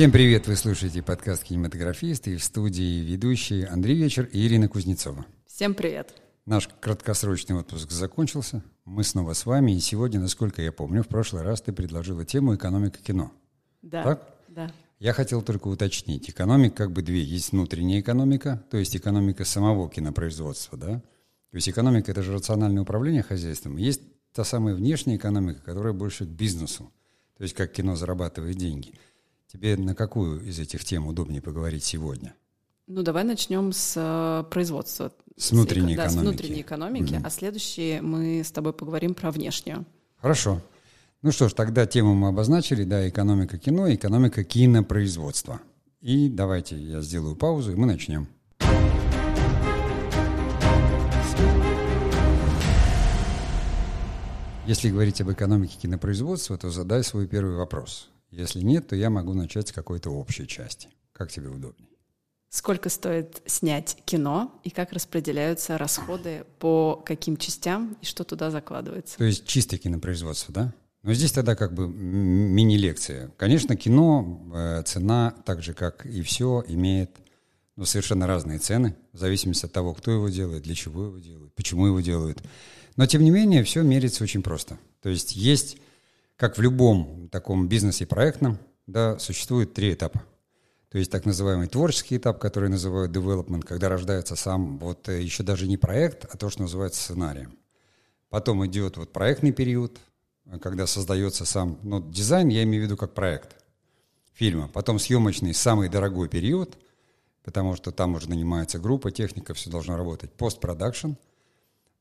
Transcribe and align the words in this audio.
Всем 0.00 0.12
привет! 0.12 0.46
Вы 0.46 0.56
слушаете 0.56 1.02
подкаст 1.02 1.44
«Кинематографист» 1.44 2.26
и 2.26 2.36
в 2.36 2.42
студии 2.42 3.02
ведущие 3.04 3.66
Андрей 3.66 3.98
Вечер 3.98 4.24
и 4.32 4.46
Ирина 4.46 4.66
Кузнецова. 4.66 5.26
Всем 5.46 5.74
привет! 5.74 6.14
Наш 6.46 6.70
краткосрочный 6.80 7.56
отпуск 7.56 7.90
закончился. 7.90 8.62
Мы 8.86 9.04
снова 9.04 9.34
с 9.34 9.44
вами. 9.44 9.72
И 9.72 9.80
сегодня, 9.80 10.18
насколько 10.18 10.62
я 10.62 10.72
помню, 10.72 11.02
в 11.02 11.08
прошлый 11.08 11.42
раз 11.42 11.60
ты 11.60 11.74
предложила 11.74 12.24
тему 12.24 12.54
«Экономика 12.54 12.98
кино». 13.02 13.30
Да. 13.82 14.02
Так? 14.02 14.34
Да. 14.48 14.72
Я 15.00 15.12
хотел 15.12 15.42
только 15.42 15.68
уточнить. 15.68 16.30
Экономик 16.30 16.72
как 16.72 16.92
бы 16.92 17.02
две. 17.02 17.20
Есть 17.20 17.52
внутренняя 17.52 18.00
экономика, 18.00 18.64
то 18.70 18.78
есть 18.78 18.96
экономика 18.96 19.44
самого 19.44 19.90
кинопроизводства, 19.90 20.78
да? 20.78 21.00
То 21.50 21.56
есть 21.56 21.68
экономика– 21.68 22.10
это 22.12 22.22
же 22.22 22.32
рациональное 22.32 22.84
управление 22.84 23.22
хозяйством. 23.22 23.76
Есть 23.76 24.00
та 24.32 24.44
самая 24.44 24.74
внешняя 24.74 25.16
экономика, 25.16 25.60
которая 25.60 25.92
больше 25.92 26.24
к 26.24 26.28
бизнесу, 26.30 26.90
то 27.36 27.42
есть 27.42 27.54
как 27.54 27.70
кино 27.70 27.96
зарабатывает 27.96 28.56
деньги. 28.56 28.94
Тебе 29.52 29.76
на 29.76 29.96
какую 29.96 30.46
из 30.46 30.60
этих 30.60 30.84
тем 30.84 31.08
удобнее 31.08 31.42
поговорить 31.42 31.82
сегодня? 31.82 32.34
Ну, 32.86 33.02
давай 33.02 33.24
начнем 33.24 33.72
с 33.72 33.94
э, 33.96 34.44
производства. 34.48 35.12
С 35.36 35.50
внутренней 35.50 35.96
да, 35.96 36.06
экономики. 36.06 36.12
с 36.12 36.20
внутренней 36.20 36.60
экономики, 36.60 37.14
Мгм. 37.14 37.26
а 37.26 37.30
следующие 37.30 38.00
мы 38.00 38.44
с 38.44 38.52
тобой 38.52 38.72
поговорим 38.72 39.14
про 39.14 39.32
внешнюю. 39.32 39.86
Хорошо. 40.18 40.62
Ну 41.22 41.32
что 41.32 41.48
ж, 41.48 41.52
тогда 41.52 41.84
тему 41.86 42.14
мы 42.14 42.28
обозначили, 42.28 42.84
да, 42.84 43.08
экономика 43.08 43.58
кино, 43.58 43.88
и 43.88 43.96
экономика 43.96 44.44
кинопроизводства. 44.44 45.60
И 46.00 46.28
давайте 46.28 46.76
я 46.76 47.00
сделаю 47.00 47.34
паузу, 47.34 47.72
и 47.72 47.74
мы 47.74 47.86
начнем. 47.86 48.28
Если 54.66 54.90
говорить 54.90 55.20
об 55.20 55.32
экономике 55.32 55.76
кинопроизводства, 55.82 56.56
то 56.56 56.70
задай 56.70 57.02
свой 57.02 57.26
первый 57.26 57.56
вопрос. 57.56 58.08
Если 58.30 58.60
нет, 58.60 58.88
то 58.88 58.96
я 58.96 59.10
могу 59.10 59.34
начать 59.34 59.68
с 59.68 59.72
какой-то 59.72 60.10
общей 60.10 60.46
части. 60.46 60.88
Как 61.12 61.30
тебе 61.30 61.48
удобнее? 61.48 61.88
Сколько 62.48 62.88
стоит 62.88 63.42
снять 63.46 63.96
кино 64.04 64.60
и 64.64 64.70
как 64.70 64.92
распределяются 64.92 65.78
расходы 65.78 66.44
по 66.58 66.96
каким 66.96 67.36
частям 67.36 67.96
и 68.00 68.04
что 68.04 68.24
туда 68.24 68.50
закладывается? 68.50 69.18
То 69.18 69.24
есть 69.24 69.46
чистое 69.46 69.78
кинопроизводство, 69.78 70.52
да? 70.52 70.74
Но 71.02 71.14
здесь 71.14 71.32
тогда 71.32 71.54
как 71.54 71.72
бы 71.72 71.88
мини-лекция. 71.88 73.30
Конечно, 73.36 73.76
кино, 73.76 74.50
э, 74.52 74.82
цена, 74.84 75.34
так 75.44 75.62
же 75.62 75.74
как 75.74 76.04
и 76.04 76.22
все, 76.22 76.62
имеет 76.66 77.10
ну, 77.76 77.86
совершенно 77.86 78.26
разные 78.26 78.58
цены, 78.58 78.94
в 79.12 79.18
зависимости 79.18 79.64
от 79.64 79.72
того, 79.72 79.94
кто 79.94 80.10
его 80.10 80.28
делает, 80.28 80.64
для 80.64 80.74
чего 80.74 81.06
его 81.06 81.18
делают, 81.18 81.54
почему 81.54 81.86
его 81.86 82.00
делают. 82.00 82.42
Но, 82.96 83.06
тем 83.06 83.22
не 83.22 83.30
менее, 83.30 83.64
все 83.64 83.82
меряется 83.82 84.24
очень 84.24 84.42
просто. 84.42 84.78
То 85.00 85.08
есть 85.08 85.34
есть, 85.34 85.78
как 86.40 86.56
в 86.56 86.62
любом 86.62 87.28
таком 87.28 87.68
бизнесе 87.68 88.06
проектном, 88.06 88.56
да, 88.86 89.18
существует 89.18 89.74
три 89.74 89.92
этапа. 89.92 90.22
То 90.88 90.96
есть 90.96 91.10
так 91.10 91.26
называемый 91.26 91.68
творческий 91.68 92.16
этап, 92.16 92.38
который 92.38 92.70
называют 92.70 93.14
development, 93.14 93.60
когда 93.60 93.90
рождается 93.90 94.36
сам 94.36 94.78
вот 94.78 95.06
э, 95.10 95.20
еще 95.20 95.42
даже 95.42 95.68
не 95.68 95.76
проект, 95.76 96.24
а 96.32 96.38
то, 96.38 96.48
что 96.48 96.62
называется 96.62 97.02
сценарием. 97.02 97.58
Потом 98.30 98.64
идет 98.64 98.96
вот 98.96 99.12
проектный 99.12 99.52
период, 99.52 99.98
э, 100.46 100.58
когда 100.58 100.86
создается 100.86 101.44
сам, 101.44 101.78
ну, 101.82 102.00
дизайн, 102.10 102.48
я 102.48 102.62
имею 102.62 102.84
в 102.84 102.86
виду 102.86 102.96
как 102.96 103.12
проект 103.12 103.56
фильма. 104.32 104.68
Потом 104.72 104.98
съемочный, 104.98 105.52
самый 105.52 105.90
дорогой 105.90 106.30
период, 106.30 106.78
потому 107.44 107.76
что 107.76 107.92
там 107.92 108.14
уже 108.14 108.30
нанимается 108.30 108.78
группа, 108.78 109.10
техника, 109.10 109.52
все 109.52 109.68
должно 109.68 109.94
работать. 109.94 110.32
Постпродакшн. 110.32 111.10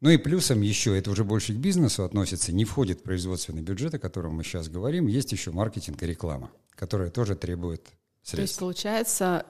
Ну 0.02 0.10
и 0.10 0.18
плюсом 0.18 0.62
еще, 0.62 0.98
это 0.98 1.12
уже 1.12 1.24
больше 1.26 1.54
к 1.54 1.58
бизнесу 1.58 2.04
относится, 2.06 2.54
не 2.54 2.64
входит 2.66 3.00
в 3.00 3.04
производственный 3.04 3.62
бюджет, 3.62 3.94
о 3.94 4.00
котором 4.00 4.36
мы 4.36 4.44
сейчас 4.44 4.70
говорим, 4.70 5.08
есть 5.08 5.32
еще 5.34 5.52
маркетинг 5.52 6.02
и 6.04 6.08
реклама, 6.08 6.52
которая 6.76 7.10
тоже 7.10 7.36
требует 7.36 7.84
То 7.84 7.90
есть 7.92 8.30
средств. 8.32 8.60
получается 8.60 9.46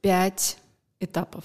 пять 0.00 0.58
этапов. 0.98 1.44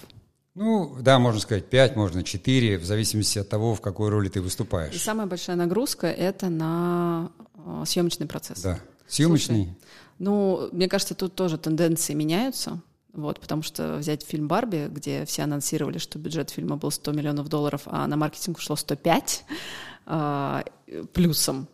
Ну, 0.54 0.96
да, 1.00 1.20
можно 1.20 1.40
сказать 1.40 1.70
5, 1.70 1.94
можно 1.94 2.24
4, 2.24 2.78
в 2.78 2.84
зависимости 2.84 3.38
от 3.38 3.48
того, 3.48 3.76
в 3.76 3.80
какой 3.80 4.08
роли 4.08 4.28
ты 4.28 4.40
И 4.40 4.42
выступаешь. 4.42 5.00
самая 5.00 5.28
большая 5.28 5.54
нагрузка 5.54 6.08
это 6.08 6.48
на 6.48 7.30
э, 7.54 7.84
съемочный 7.86 8.26
процесс. 8.26 8.60
Да. 8.60 8.80
Съемочный. 9.06 9.76
Ну, 10.18 10.68
мне 10.72 10.88
кажется, 10.88 11.14
тут 11.14 11.36
тоже 11.36 11.58
тенденции 11.58 12.12
меняются. 12.12 12.80
Вот, 13.12 13.40
потому 13.40 13.62
что 13.62 13.96
взять 13.96 14.22
фильм 14.22 14.48
«Барби», 14.48 14.88
где 14.90 15.24
все 15.24 15.42
анонсировали, 15.42 15.98
что 15.98 16.18
бюджет 16.18 16.50
фильма 16.50 16.76
был 16.76 16.90
100 16.90 17.12
миллионов 17.12 17.48
долларов, 17.48 17.82
а 17.86 18.06
на 18.06 18.16
маркетинг 18.16 18.58
ушло 18.58 18.76
105 18.76 19.44
а, 20.06 20.64
плюсом. 21.12 21.68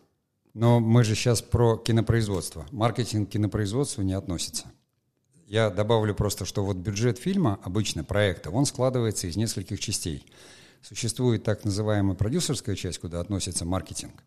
Но 0.53 0.79
мы 0.79 1.03
же 1.03 1.15
сейчас 1.15 1.41
про 1.41 1.77
кинопроизводство. 1.77 2.65
Маркетинг 2.71 3.29
к 3.29 3.33
кинопроизводству 3.33 4.01
не 4.01 4.13
относится. 4.13 4.71
Я 5.47 5.69
добавлю 5.69 6.15
просто, 6.15 6.45
что 6.45 6.63
вот 6.65 6.77
бюджет 6.77 7.19
фильма, 7.19 7.59
обычно 7.63 8.03
проекта, 8.03 8.49
он 8.49 8.65
складывается 8.65 9.27
из 9.27 9.35
нескольких 9.35 9.79
частей. 9.79 10.25
Существует 10.81 11.43
так 11.43 11.65
называемая 11.65 12.15
продюсерская 12.15 12.75
часть, 12.75 12.99
куда 12.99 13.19
относится 13.19 13.65
маркетинг. 13.65 14.23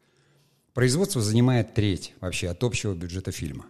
Производство 0.75 1.21
занимает 1.21 1.75
треть 1.75 2.15
вообще 2.21 2.49
от 2.49 2.63
общего 2.63 2.95
бюджета 2.95 3.33
фильма. 3.33 3.67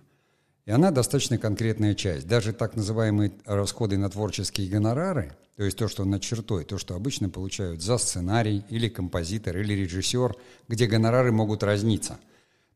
И 0.68 0.70
она 0.70 0.90
достаточно 0.90 1.38
конкретная 1.38 1.94
часть. 1.94 2.26
Даже 2.26 2.52
так 2.52 2.76
называемые 2.76 3.32
расходы 3.46 3.96
на 3.96 4.10
творческие 4.10 4.68
гонорары, 4.68 5.32
то 5.56 5.62
есть 5.62 5.78
то, 5.78 5.88
что 5.88 6.04
над 6.04 6.20
чертой, 6.20 6.64
то, 6.64 6.76
что 6.76 6.94
обычно 6.94 7.30
получают 7.30 7.80
за 7.80 7.96
сценарий 7.96 8.62
или 8.68 8.90
композитор 8.90 9.56
или 9.56 9.72
режиссер, 9.72 10.36
где 10.68 10.86
гонорары 10.86 11.32
могут 11.32 11.62
разниться. 11.62 12.18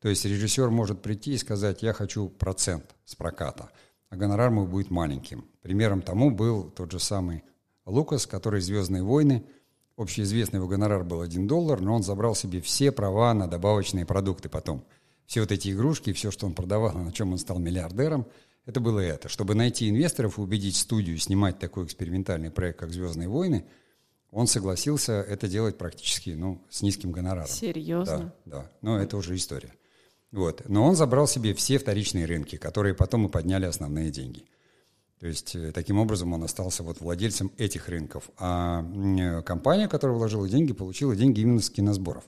То 0.00 0.08
есть 0.08 0.24
режиссер 0.24 0.70
может 0.70 1.02
прийти 1.02 1.34
и 1.34 1.36
сказать, 1.36 1.82
я 1.82 1.92
хочу 1.92 2.30
процент 2.30 2.94
с 3.04 3.14
проката, 3.14 3.68
а 4.08 4.16
гонорар 4.16 4.50
мой 4.50 4.66
будет 4.66 4.90
маленьким. 4.90 5.44
Примером 5.60 6.00
тому 6.00 6.30
был 6.30 6.70
тот 6.70 6.92
же 6.92 6.98
самый 6.98 7.44
Лукас, 7.84 8.26
который 8.26 8.62
«Звездные 8.62 9.02
войны», 9.02 9.44
общеизвестный 9.98 10.60
его 10.60 10.66
гонорар 10.66 11.04
был 11.04 11.20
1 11.20 11.46
доллар, 11.46 11.82
но 11.82 11.96
он 11.96 12.02
забрал 12.02 12.34
себе 12.34 12.62
все 12.62 12.90
права 12.90 13.34
на 13.34 13.48
добавочные 13.48 14.06
продукты 14.06 14.48
потом. 14.48 14.82
Все 15.32 15.40
вот 15.40 15.50
эти 15.50 15.70
игрушки, 15.70 16.12
все, 16.12 16.30
что 16.30 16.44
он 16.44 16.52
продавал, 16.52 16.92
на 16.92 17.10
чем 17.10 17.32
он 17.32 17.38
стал 17.38 17.58
миллиардером, 17.58 18.26
это 18.66 18.80
было 18.80 19.00
это. 19.00 19.30
Чтобы 19.30 19.54
найти 19.54 19.88
инвесторов 19.88 20.36
и 20.36 20.42
убедить 20.42 20.76
студию 20.76 21.16
снимать 21.16 21.58
такой 21.58 21.86
экспериментальный 21.86 22.50
проект, 22.50 22.78
как 22.80 22.90
«Звездные 22.90 23.30
войны», 23.30 23.64
он 24.30 24.46
согласился 24.46 25.22
это 25.22 25.48
делать 25.48 25.78
практически 25.78 26.34
ну, 26.36 26.60
с 26.68 26.82
низким 26.82 27.12
гонораром. 27.12 27.48
Серьезно? 27.48 28.34
Да, 28.44 28.56
да. 28.58 28.70
Но 28.82 29.00
это 29.00 29.16
уже 29.16 29.34
история. 29.34 29.72
Вот. 30.32 30.68
Но 30.68 30.84
он 30.84 30.96
забрал 30.96 31.26
себе 31.26 31.54
все 31.54 31.78
вторичные 31.78 32.26
рынки, 32.26 32.56
которые 32.56 32.94
потом 32.94 33.24
и 33.24 33.30
подняли 33.30 33.64
основные 33.64 34.10
деньги. 34.10 34.44
То 35.18 35.28
есть 35.28 35.56
э, 35.56 35.72
таким 35.72 35.98
образом 35.98 36.34
он 36.34 36.44
остался 36.44 36.82
вот 36.82 37.00
владельцем 37.00 37.50
этих 37.56 37.88
рынков. 37.88 38.28
А 38.36 38.84
э, 38.84 39.40
компания, 39.44 39.88
которая 39.88 40.14
вложила 40.14 40.46
деньги, 40.46 40.74
получила 40.74 41.16
деньги 41.16 41.40
именно 41.40 41.62
с 41.62 41.70
киносборов. 41.70 42.24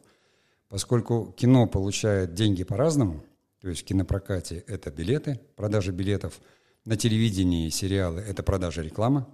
Поскольку 0.69 1.33
кино 1.37 1.67
получает 1.67 2.35
деньги 2.35 2.65
по-разному, 2.65 3.25
то 3.61 3.69
есть 3.69 3.83
в 3.83 3.85
кинопрокате 3.85 4.65
это 4.67 4.91
билеты, 4.91 5.41
продажа 5.57 5.93
билетов, 5.93 6.41
на 6.85 6.97
телевидении 6.97 7.71
сериалы 7.71 8.21
это 8.21 8.43
продажа 8.43 8.83
рекламы, 8.83 9.27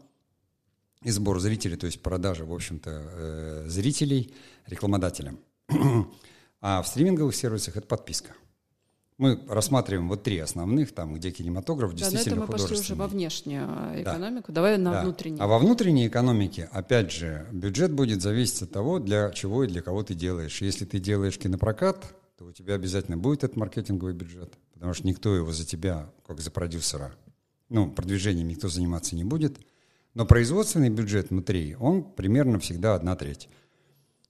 и 1.03 1.11
сбор 1.11 1.41
зрителей, 1.41 1.77
то 1.77 1.87
есть 1.87 2.03
продажа, 2.03 2.45
в 2.45 2.53
общем-то, 2.53 2.91
э, 2.91 3.65
зрителей 3.69 4.35
рекламодателям. 4.67 5.39
А 6.63 6.83
в 6.83 6.89
стриминговых 6.89 7.35
сервисах 7.35 7.79
это 7.79 7.87
подписка. 7.87 8.35
Мы 9.21 9.39
рассматриваем 9.51 10.09
вот 10.09 10.23
три 10.23 10.39
основных, 10.39 10.93
там, 10.93 11.13
где 11.15 11.31
кинематограф 11.31 11.91
Да, 11.91 11.93
но 11.93 11.99
действительно 12.11 12.43
это 12.45 12.53
мы 12.53 12.59
пошли 12.59 12.79
уже 12.79 12.95
во 12.95 13.07
внешнюю 13.07 13.69
экономику. 14.01 14.51
Давай 14.51 14.79
на 14.79 14.93
Да. 14.93 15.03
внутреннюю. 15.03 15.43
А 15.43 15.47
во 15.47 15.59
внутренней 15.59 16.09
экономике, 16.09 16.71
опять 16.73 17.13
же, 17.13 17.47
бюджет 17.53 17.93
будет 17.93 18.23
зависеть 18.23 18.63
от 18.63 18.73
того, 18.73 18.99
для 18.99 19.31
чего 19.33 19.65
и 19.65 19.67
для 19.67 19.83
кого 19.83 20.03
ты 20.03 20.15
делаешь. 20.15 20.63
Если 20.63 20.87
ты 20.87 21.01
делаешь 21.01 21.37
кинопрокат, 21.37 22.15
то 22.39 22.47
у 22.47 22.53
тебя 22.53 22.72
обязательно 22.77 23.19
будет 23.19 23.45
этот 23.45 23.59
маркетинговый 23.59 24.15
бюджет, 24.15 24.55
потому 24.72 24.95
что 24.95 25.07
никто 25.07 25.37
его 25.37 25.53
за 25.53 25.66
тебя, 25.66 26.11
как 26.27 26.41
за 26.41 26.51
продюсера, 26.51 27.13
ну, 27.69 27.91
продвижением 27.91 28.49
никто 28.49 28.71
заниматься 28.71 29.16
не 29.16 29.25
будет. 29.25 29.59
Но 30.15 30.25
производственный 30.25 30.89
бюджет 30.89 31.28
внутри, 31.28 31.77
он 31.78 32.05
примерно 32.05 32.59
всегда 32.59 32.95
одна 32.95 33.16
треть. 33.16 33.51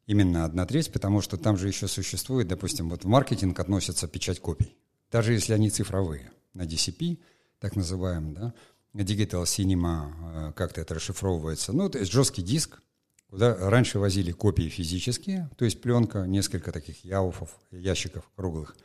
Именно 0.09 0.45
одна 0.45 0.67
треть, 0.67 0.91
потому 0.91 1.21
что 1.21 1.37
там 1.37 1.57
же 1.57 1.69
еще 1.69 1.87
существует, 1.87 2.49
допустим, 2.49 2.91
вот 2.91 3.05
в 3.05 3.07
маркетинг 3.07 3.61
относится 3.61 4.09
печать 4.09 4.41
копий. 4.41 4.77
Даже 5.11 5.33
если 5.33 5.53
они 5.53 5.71
цифровые, 5.71 6.31
на 6.55 6.63
DCP, 6.63 7.19
так 7.59 7.77
называемый, 7.77 8.33
да, 8.33 8.55
Digital 8.95 9.45
Cinema, 9.45 10.51
э, 10.51 10.53
как-то 10.53 10.81
это 10.81 10.95
расшифровывается. 10.95 11.73
Ну, 11.73 11.89
то 11.89 11.99
есть 11.99 12.11
жесткий 12.11 12.43
диск, 12.43 12.83
куда 13.29 13.55
раньше 13.71 13.99
возили 13.99 14.33
копии 14.33 14.69
физические, 14.69 15.49
то 15.57 15.65
есть 15.65 15.81
пленка, 15.81 16.25
несколько 16.25 16.73
таких 16.73 17.05
яуфов, 17.05 17.51
ящиков 17.71 18.29
круглых. 18.35 18.77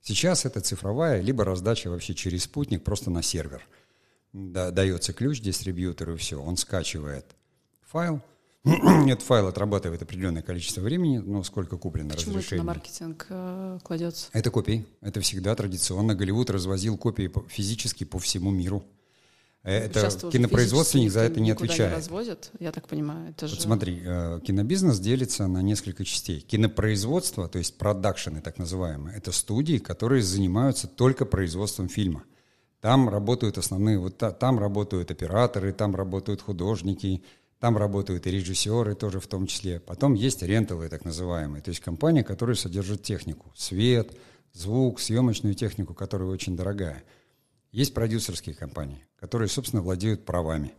Сейчас 0.00 0.44
это 0.44 0.60
цифровая, 0.60 1.20
либо 1.20 1.44
раздача 1.44 1.88
вообще 1.88 2.14
через 2.14 2.44
спутник 2.44 2.84
просто 2.84 3.10
на 3.10 3.22
сервер. 3.22 3.66
Да, 4.32 4.70
дается 4.70 5.12
ключ 5.12 5.40
дистрибьютору, 5.40 6.14
и 6.14 6.16
все, 6.16 6.40
он 6.40 6.56
скачивает 6.56 7.24
файл, 7.82 8.20
Этот 9.06 9.22
файл 9.22 9.46
отрабатывает 9.46 10.00
определенное 10.02 10.42
количество 10.42 10.80
времени, 10.80 11.18
ну, 11.18 11.42
сколько 11.44 11.76
куплено 11.76 12.10
Почему 12.10 12.34
разрешений. 12.36 12.56
это 12.60 12.66
на 12.66 12.72
маркетинг 12.72 13.26
э, 13.28 13.78
кладется? 13.82 14.28
Это 14.32 14.50
копии. 14.50 14.86
Это 15.02 15.20
всегда 15.20 15.54
традиционно. 15.54 16.14
Голливуд 16.14 16.48
развозил 16.48 16.96
копии 16.96 17.30
физически 17.48 18.04
по 18.04 18.18
всему 18.18 18.50
миру. 18.50 18.82
Это 19.62 20.00
Сейчас-то 20.00 20.26
уже 20.26 20.36
кинопроизводственник 20.36 21.10
за 21.10 21.20
это 21.20 21.40
не 21.40 21.50
отвечает. 21.50 21.94
развозят, 21.94 22.50
я 22.60 22.70
так 22.70 22.86
понимаю. 22.86 23.30
Это 23.30 23.48
же... 23.48 23.54
Вот 23.54 23.62
смотри, 23.62 24.02
э, 24.04 24.40
кинобизнес 24.46 24.98
делится 25.00 25.46
на 25.46 25.62
несколько 25.62 26.04
частей. 26.04 26.40
Кинопроизводство, 26.40 27.48
то 27.48 27.58
есть 27.58 27.78
продакшены 27.78 28.42
так 28.42 28.58
называемые, 28.58 29.16
это 29.16 29.32
студии, 29.32 29.78
которые 29.78 30.22
занимаются 30.22 30.86
только 30.86 31.24
производством 31.24 31.88
фильма. 31.88 32.24
Там 32.82 33.08
работают 33.08 33.56
основные, 33.56 33.98
вот 33.98 34.18
та- 34.18 34.32
там 34.32 34.58
работают 34.58 35.10
операторы, 35.10 35.72
там 35.72 35.94
работают 35.96 36.42
художники, 36.42 37.22
там 37.64 37.78
работают 37.78 38.26
и 38.26 38.30
режиссеры 38.30 38.94
тоже 38.94 39.20
в 39.20 39.26
том 39.26 39.46
числе. 39.46 39.80
Потом 39.80 40.12
есть 40.12 40.42
рентовые 40.42 40.90
так 40.90 41.06
называемые, 41.06 41.62
то 41.62 41.70
есть 41.70 41.80
компания, 41.80 42.22
которая 42.22 42.56
содержит 42.56 43.02
технику, 43.02 43.50
свет, 43.56 44.14
звук, 44.52 45.00
съемочную 45.00 45.54
технику, 45.54 45.94
которая 45.94 46.28
очень 46.28 46.58
дорогая. 46.58 47.02
Есть 47.72 47.94
продюсерские 47.94 48.54
компании, 48.54 49.06
которые, 49.18 49.48
собственно, 49.48 49.80
владеют 49.80 50.26
правами. 50.26 50.74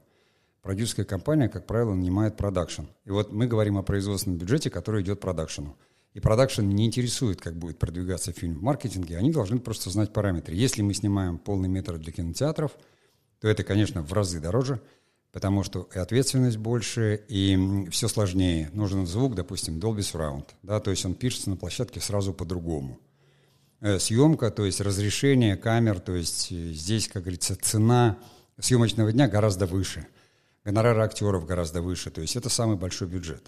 Продюсерская 0.62 1.08
компания, 1.08 1.50
как 1.50 1.66
правило, 1.66 1.96
нанимает 1.96 2.38
продакшн. 2.38 2.84
И 3.04 3.10
вот 3.10 3.34
мы 3.34 3.48
говорим 3.48 3.80
о 3.80 3.82
производственном 3.82 4.38
бюджете, 4.38 4.70
который 4.70 5.02
идет 5.02 5.20
продакшену. 5.20 5.76
И 6.14 6.20
продакшн 6.20 6.62
не 6.62 6.86
интересует, 6.86 7.42
как 7.42 7.58
будет 7.58 7.80
продвигаться 7.80 8.32
фильм 8.32 8.60
в 8.60 8.62
маркетинге, 8.62 9.18
они 9.18 9.32
должны 9.32 9.58
просто 9.58 9.90
знать 9.90 10.14
параметры. 10.14 10.54
Если 10.54 10.84
мы 10.84 10.94
снимаем 10.94 11.40
полный 11.40 11.68
метр 11.68 11.98
для 11.98 12.12
кинотеатров, 12.12 12.78
то 13.40 13.48
это, 13.48 13.64
конечно, 13.64 14.04
в 14.04 14.14
разы 14.14 14.40
дороже, 14.40 14.82
потому 15.36 15.64
что 15.64 15.90
и 15.94 16.00
ответственность 16.00 16.56
больше, 16.56 17.22
и 17.28 17.90
все 17.92 18.08
сложнее. 18.08 18.70
Нужен 18.72 19.06
звук, 19.06 19.36
допустим, 19.36 19.80
Dolby 19.80 19.98
Surround, 19.98 20.46
да, 20.64 20.80
то 20.80 20.92
есть 20.92 21.06
он 21.06 21.14
пишется 21.14 21.50
на 21.50 21.58
площадке 21.58 22.00
сразу 22.00 22.34
по-другому. 22.34 23.02
Э, 23.82 24.00
Съемка, 24.00 24.50
то 24.50 24.64
есть 24.64 24.80
разрешение 24.80 25.58
камер, 25.58 26.00
то 26.00 26.16
есть 26.16 26.54
э, 26.54 26.72
здесь, 26.72 27.10
как 27.10 27.24
говорится, 27.24 27.58
цена 27.58 28.18
съемочного 28.60 29.12
дня 29.12 29.28
гораздо 29.28 29.66
выше. 29.66 30.08
Гонорары 30.64 31.02
актеров 31.02 31.46
гораздо 31.46 31.82
выше, 31.82 32.12
то 32.12 32.22
есть 32.22 32.38
это 32.38 32.48
самый 32.48 32.78
большой 32.78 33.10
бюджет. 33.10 33.44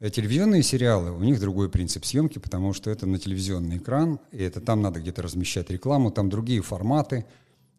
Э, 0.00 0.10
Телевизионные 0.10 0.62
сериалы, 0.62 1.12
у 1.12 1.22
них 1.22 1.40
другой 1.40 1.70
принцип 1.70 2.04
съемки, 2.04 2.38
потому 2.38 2.74
что 2.74 2.90
это 2.90 3.06
на 3.06 3.18
телевизионный 3.18 3.78
экран, 3.78 4.20
и 4.32 4.42
это 4.42 4.60
там 4.60 4.82
надо 4.82 5.00
где-то 5.00 5.22
размещать 5.22 5.70
рекламу, 5.70 6.10
там 6.10 6.28
другие 6.28 6.60
форматы. 6.60 7.24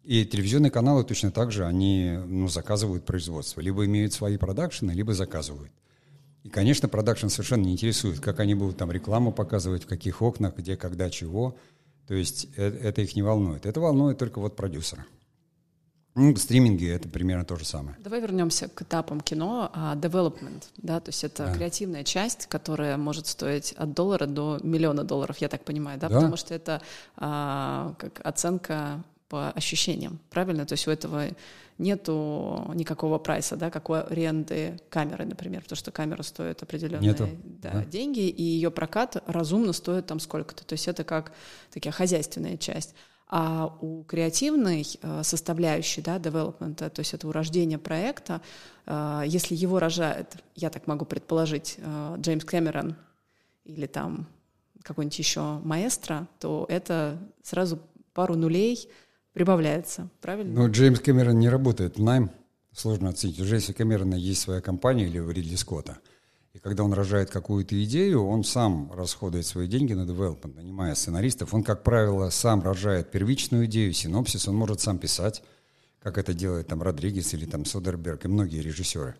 И 0.04 0.24
телевизионные 0.24 0.70
каналы 0.70 1.04
точно 1.04 1.30
так 1.30 1.52
же, 1.52 1.64
они 1.64 2.18
ну, 2.26 2.48
заказывают 2.48 3.04
производство. 3.04 3.60
Либо 3.60 3.84
имеют 3.86 4.12
свои 4.12 4.36
продакшены, 4.36 4.90
либо 4.90 5.14
заказывают. 5.14 5.70
И, 6.42 6.48
конечно, 6.48 6.88
продакшн 6.88 7.28
совершенно 7.28 7.62
не 7.62 7.72
интересует, 7.72 8.18
как 8.18 8.40
они 8.40 8.54
будут 8.54 8.76
там 8.76 8.90
рекламу 8.90 9.30
показывать, 9.32 9.84
в 9.84 9.86
каких 9.86 10.20
окнах, 10.22 10.56
где, 10.56 10.76
когда, 10.76 11.08
чего. 11.08 11.56
То 12.08 12.14
есть 12.14 12.48
э- 12.56 12.78
это 12.82 13.00
их 13.02 13.14
не 13.14 13.22
волнует. 13.22 13.64
Это 13.64 13.80
волнует 13.80 14.18
только 14.18 14.40
вот 14.40 14.56
продюсера. 14.56 15.06
Ну, 16.14 16.36
стриминги— 16.36 16.86
это 16.88 17.08
примерно 17.08 17.44
то 17.44 17.56
же 17.56 17.64
самое. 17.64 17.96
Давай 18.00 18.20
вернемся 18.20 18.68
к 18.68 18.82
этапам 18.82 19.20
кино, 19.22 19.70
а 19.72 19.96
development, 19.96 20.64
да, 20.76 21.00
то 21.00 21.08
есть 21.08 21.24
это 21.24 21.46
Да. 21.46 21.54
креативная 21.54 22.04
часть, 22.04 22.48
которая 22.48 22.98
может 22.98 23.26
стоить 23.28 23.72
от 23.72 23.94
доллара 23.94 24.26
до 24.26 24.58
миллиона 24.62 25.04
долларов, 25.04 25.38
я 25.38 25.48
так 25.48 25.64
понимаю, 25.64 25.98
да, 25.98 26.10
Да. 26.10 26.16
потому 26.16 26.36
что 26.36 26.52
это 26.54 26.82
а, 27.16 27.94
как 27.98 28.20
оценка 28.26 29.02
по 29.32 29.50
ощущениям, 29.52 30.20
правильно? 30.28 30.66
То 30.66 30.74
есть 30.74 30.86
у 30.86 30.90
этого 30.90 31.24
нету 31.78 32.70
никакого 32.74 33.16
прайса, 33.16 33.56
да, 33.56 33.70
как 33.70 33.88
у 33.88 33.94
аренды 33.94 34.78
камеры, 34.90 35.24
например, 35.24 35.62
потому 35.62 35.78
что 35.78 35.90
камера 35.90 36.22
стоит 36.22 36.62
определенные 36.62 37.12
Нету, 37.12 37.28
да, 37.42 37.70
да. 37.70 37.84
деньги, 37.86 38.28
и 38.28 38.42
ее 38.42 38.70
прокат 38.70 39.22
разумно 39.26 39.72
стоит 39.72 40.04
там 40.04 40.20
сколько-то. 40.20 40.66
То 40.66 40.74
есть 40.74 40.86
это 40.86 41.02
как 41.02 41.32
такая 41.72 41.94
хозяйственная 41.94 42.58
часть. 42.58 42.94
А 43.26 43.74
у 43.80 44.04
креативной 44.04 44.86
э, 45.00 45.22
составляющей, 45.22 46.02
да, 46.02 46.18
девелопмента, 46.18 46.90
то 46.90 47.00
есть 47.00 47.14
это 47.14 47.26
у 47.26 47.32
рождения 47.32 47.78
проекта, 47.78 48.42
э, 48.84 49.22
если 49.24 49.54
его 49.54 49.78
рожает, 49.78 50.36
я 50.54 50.68
так 50.68 50.86
могу 50.86 51.06
предположить, 51.06 51.76
э, 51.78 52.16
Джеймс 52.18 52.44
Кэмерон 52.44 52.96
или 53.64 53.86
там 53.86 54.26
какой-нибудь 54.82 55.18
еще 55.18 55.40
маэстро, 55.64 56.28
то 56.38 56.66
это 56.68 57.18
сразу 57.42 57.78
пару 58.12 58.36
нулей 58.36 58.88
прибавляется, 59.32 60.08
правильно? 60.20 60.52
Но 60.54 60.68
Джеймс 60.68 61.00
Кэмерон 61.00 61.38
не 61.38 61.48
работает 61.48 61.96
в 61.96 62.02
найм. 62.02 62.30
Сложно 62.74 63.10
оценить. 63.10 63.38
У 63.38 63.44
Джеймса 63.44 63.74
Кэмерона 63.74 64.14
есть 64.14 64.40
своя 64.40 64.62
компания 64.62 65.06
или 65.06 65.18
у 65.18 65.30
Ридли 65.30 65.56
Скотта. 65.56 65.98
И 66.54 66.58
когда 66.58 66.84
он 66.84 66.92
рожает 66.92 67.30
какую-то 67.30 67.82
идею, 67.84 68.26
он 68.26 68.44
сам 68.44 68.92
расходует 68.92 69.46
свои 69.46 69.66
деньги 69.66 69.94
на 69.94 70.06
девелопмент, 70.06 70.56
нанимая 70.56 70.94
сценаристов. 70.94 71.54
Он, 71.54 71.62
как 71.64 71.82
правило, 71.82 72.28
сам 72.30 72.62
рожает 72.62 73.10
первичную 73.10 73.66
идею, 73.66 73.92
синопсис, 73.92 74.48
он 74.48 74.56
может 74.56 74.80
сам 74.80 74.98
писать, 74.98 75.42
как 75.98 76.18
это 76.18 76.34
делает 76.34 76.66
там 76.66 76.82
Родригес 76.82 77.32
или 77.32 77.46
там 77.46 77.64
Содерберг 77.64 78.24
и 78.24 78.28
многие 78.28 78.60
режиссеры. 78.60 79.16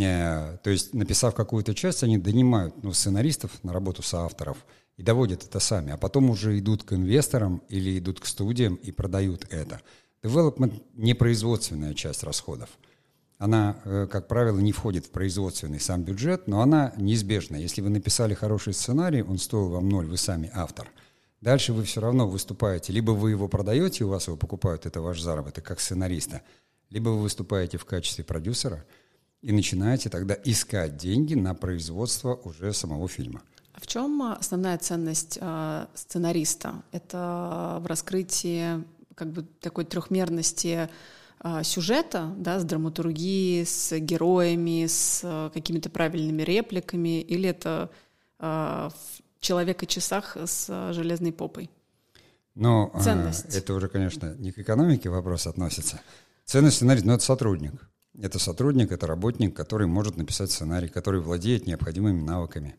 Э, 0.00 0.58
То 0.62 0.70
есть, 0.70 0.94
написав 0.94 1.34
какую-то 1.34 1.74
часть, 1.74 2.02
они 2.02 2.18
донимают 2.18 2.82
ну, 2.82 2.92
сценаристов 2.92 3.62
на 3.62 3.72
работу 3.72 4.02
соавторов 4.02 4.58
и 4.96 5.02
доводят 5.02 5.44
это 5.44 5.60
сами, 5.60 5.92
а 5.92 5.96
потом 5.96 6.30
уже 6.30 6.58
идут 6.58 6.82
к 6.84 6.92
инвесторам 6.92 7.62
или 7.68 7.98
идут 7.98 8.20
к 8.20 8.26
студиям 8.26 8.76
и 8.76 8.90
продают 8.92 9.46
это. 9.50 9.80
Development– 10.22 10.82
не 10.94 11.14
производственная 11.14 11.94
часть 11.94 12.22
расходов. 12.22 12.70
Она, 13.38 13.76
э, 13.84 14.06
как 14.10 14.28
правило, 14.28 14.60
не 14.60 14.72
входит 14.72 15.06
в 15.06 15.10
производственный 15.10 15.80
сам 15.80 16.04
бюджет, 16.04 16.46
но 16.46 16.62
она 16.62 16.92
неизбежна. 16.96 17.56
Если 17.56 17.80
вы 17.80 17.90
написали 17.90 18.34
хороший 18.34 18.72
сценарий, 18.72 19.22
он 19.22 19.38
стоил 19.38 19.68
вам 19.68 19.88
ноль, 19.88 20.06
вы 20.06 20.16
сами 20.16 20.50
автор. 20.54 20.88
Дальше 21.40 21.72
вы 21.72 21.82
все 21.82 22.00
равно 22.00 22.28
выступаете. 22.28 22.92
Либо 22.92 23.10
вы 23.10 23.30
его 23.30 23.48
продаете, 23.48 24.04
у 24.04 24.08
вас 24.08 24.28
его 24.28 24.36
покупают, 24.36 24.86
это 24.86 25.00
ваш 25.00 25.20
заработок 25.20 25.64
как 25.64 25.80
сценариста, 25.80 26.42
либо 26.88 27.08
вы 27.08 27.22
выступаете 27.22 27.78
в 27.78 27.84
качестве 27.84 28.22
продюсера 28.22 28.84
и 29.42 29.52
начинаете 29.52 30.08
тогда 30.08 30.36
искать 30.44 30.96
деньги 30.96 31.34
на 31.34 31.54
производство 31.54 32.34
уже 32.34 32.72
самого 32.72 33.08
фильма. 33.08 33.42
А 33.72 33.80
в 33.80 33.86
чем 33.86 34.22
основная 34.22 34.78
ценность 34.78 35.38
э, 35.40 35.86
сценариста? 35.94 36.82
Это 36.92 37.78
в 37.80 37.86
раскрытии 37.86 38.84
как 39.14 39.32
бы 39.32 39.42
такой 39.60 39.84
трехмерности 39.84 40.88
э, 41.42 41.62
сюжета, 41.64 42.32
да, 42.36 42.60
с 42.60 42.64
драматургией, 42.64 43.66
с 43.66 43.98
героями, 43.98 44.86
с 44.86 45.20
э, 45.24 45.50
какими-то 45.52 45.90
правильными 45.90 46.42
репликами, 46.42 47.20
или 47.20 47.48
это 47.48 47.90
э, 48.38 48.44
в 48.44 49.40
человека-часах 49.40 50.36
с 50.36 50.66
э, 50.68 50.92
железной 50.92 51.32
попой? 51.32 51.70
А, 52.54 53.00
Ценность. 53.00 53.54
это 53.54 53.72
уже, 53.74 53.88
конечно, 53.88 54.34
не 54.38 54.52
к 54.52 54.58
экономике 54.58 55.08
вопрос 55.08 55.46
относится. 55.46 56.00
Ценность 56.44 56.76
сценария, 56.76 57.02
но 57.04 57.14
это 57.14 57.24
сотрудник. 57.24 57.72
Это 58.22 58.38
сотрудник, 58.38 58.92
это 58.92 59.08
работник, 59.08 59.52
который 59.52 59.88
может 59.88 60.16
написать 60.16 60.52
сценарий, 60.52 60.86
который 60.86 61.20
владеет 61.20 61.66
необходимыми 61.66 62.22
навыками. 62.22 62.76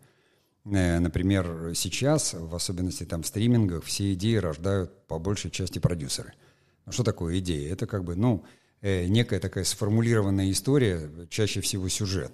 Э, 0.64 1.00
Например, 1.00 1.74
сейчас, 1.76 2.34
в 2.34 2.56
особенности 2.56 3.04
там 3.04 3.24
в 3.24 3.28
стримингах, 3.28 3.84
все 3.84 4.14
идеи 4.14 4.38
рождают 4.38 5.06
по 5.08 5.20
большей 5.20 5.52
части 5.52 5.80
продюсеры. 5.80 6.34
Ну 6.86 6.94
что 6.94 7.04
такое 7.04 7.40
идея? 7.40 7.74
Это 7.74 7.88
как 7.88 8.06
бы, 8.06 8.16
ну, 8.16 8.46
э, 8.80 9.08
некая 9.08 9.42
такая 9.42 9.66
сформулированная 9.66 10.50
история, 10.50 11.10
чаще 11.30 11.60
всего 11.60 11.90
сюжет, 11.90 12.32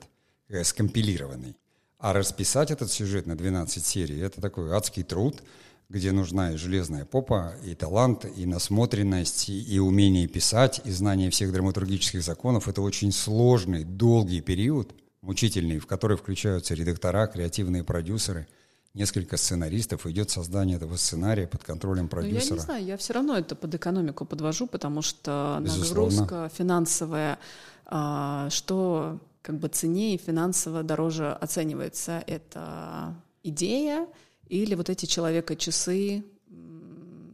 э, 0.48 0.64
скомпилированный. 0.64 1.58
А 1.98 2.14
расписать 2.14 2.70
этот 2.70 2.92
сюжет 2.92 3.26
на 3.26 3.36
12 3.36 3.84
серий– 3.84 4.20
это 4.22 4.40
такой 4.40 4.72
адский 4.72 5.02
труд, 5.02 5.42
где 5.90 6.12
нужна 6.12 6.54
и 6.54 6.58
железная 6.58 7.04
попа, 7.04 7.56
и 7.66 7.74
талант, 7.74 8.26
и 8.38 8.46
насмотренность, 8.46 9.50
и, 9.50 9.60
и 9.60 9.80
умение 9.80 10.28
писать, 10.28 10.82
и 10.86 10.92
знание 10.92 11.32
всех 11.32 11.52
драматургических 11.52 12.22
законов. 12.22 12.68
Это 12.68 12.82
очень 12.82 13.12
сложный, 13.12 13.84
долгий 13.84 14.42
период, 14.42 14.94
мучительный, 15.22 15.80
в 15.80 15.88
который 15.88 16.16
включаются 16.16 16.76
редактора, 16.76 17.26
креативные 17.26 17.84
продюсеры, 17.84 18.48
несколько 18.94 19.38
сценаристов, 19.38 20.06
идет 20.06 20.30
создание 20.30 20.78
этого 20.78 20.96
сценария 20.96 21.48
под 21.48 21.64
контролем 21.64 22.04
Ну, 22.04 22.04
я 22.04 22.10
продюсера. 22.10 22.54
не 22.56 22.60
знаю, 22.60 22.86
я 22.86 22.98
все 22.98 23.14
равно 23.14 23.36
это 23.36 23.56
под 23.56 23.74
экономику 23.74 24.26
подвожу, 24.26 24.68
потому 24.68 25.02
что 25.02 25.58
Безусловно. 25.62 26.22
нагрузка 26.22 26.52
финансовая, 26.56 27.40
а, 27.86 28.48
что 28.52 29.20
как 29.42 29.58
бы 29.58 29.68
ценнее 29.70 30.18
финансово 30.18 30.84
дороже 30.84 31.32
оценивается, 31.32 32.24
это 32.28 33.16
идея 33.44 34.08
или 34.50 34.76
вот 34.76 34.90
эти 34.90 35.06
человека-часы 35.06 36.24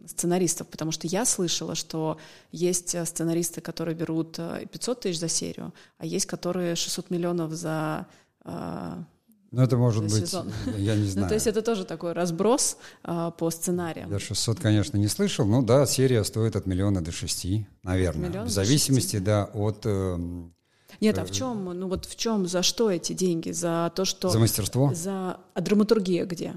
сценаристов, 0.07 0.67
потому 0.67 0.91
что 0.91 1.07
я 1.07 1.25
слышала, 1.25 1.73
что 1.75 2.17
есть 2.51 2.93
э, 2.93 3.05
сценаристы, 3.05 3.59
которые 3.61 3.95
берут 3.95 4.35
э, 4.37 4.67
500 4.71 4.99
тысяч 5.01 5.19
за 5.19 5.27
серию, 5.27 5.73
а 5.97 6.05
есть, 6.05 6.27
которые 6.27 6.75
600 6.75 7.09
миллионов 7.09 7.51
за 7.53 8.05
а, 8.43 9.03
Ну, 9.51 9.61
это 9.63 9.77
может 9.77 10.03
быть, 10.03 10.13
сезон. 10.27 10.51
я 10.77 10.95
не 10.95 11.01
Ну, 11.05 11.09
знаю. 11.09 11.27
то 11.29 11.33
есть 11.33 11.47
это 11.47 11.63
тоже 11.63 11.85
такой 11.85 12.13
разброс 12.13 12.77
а, 13.03 13.31
по 13.31 13.49
сценариям. 13.49 14.11
Я 14.11 14.19
600, 14.19 14.59
конечно, 14.59 14.97
не 14.97 15.07
слышал. 15.07 15.45
Ну 15.47 15.63
да, 15.63 15.87
серия 15.87 16.23
стоит 16.23 16.55
от 16.55 16.67
миллиона 16.67 17.01
до 17.03 17.11
шести, 17.11 17.65
наверное. 17.81 18.29
миллиона 18.29 18.45
в 18.47 18.51
зависимости, 18.51 19.17
да, 19.17 19.45
от... 19.55 19.87
эм, 19.87 20.53
Нет, 21.01 21.17
а 21.17 21.25
в 21.25 21.31
чем, 21.31 21.65
ну 21.65 21.87
вот 21.87 22.05
в 22.05 22.15
чем, 22.15 22.45
за 22.47 22.61
что 22.61 22.91
эти 22.91 23.13
деньги? 23.13 23.49
За 23.51 23.91
то, 23.95 24.05
что... 24.05 24.29
За 24.29 24.37
мастерство? 24.37 24.93
За... 24.93 25.39
А 25.55 25.61
драматургия 25.61 26.25
где? 26.25 26.53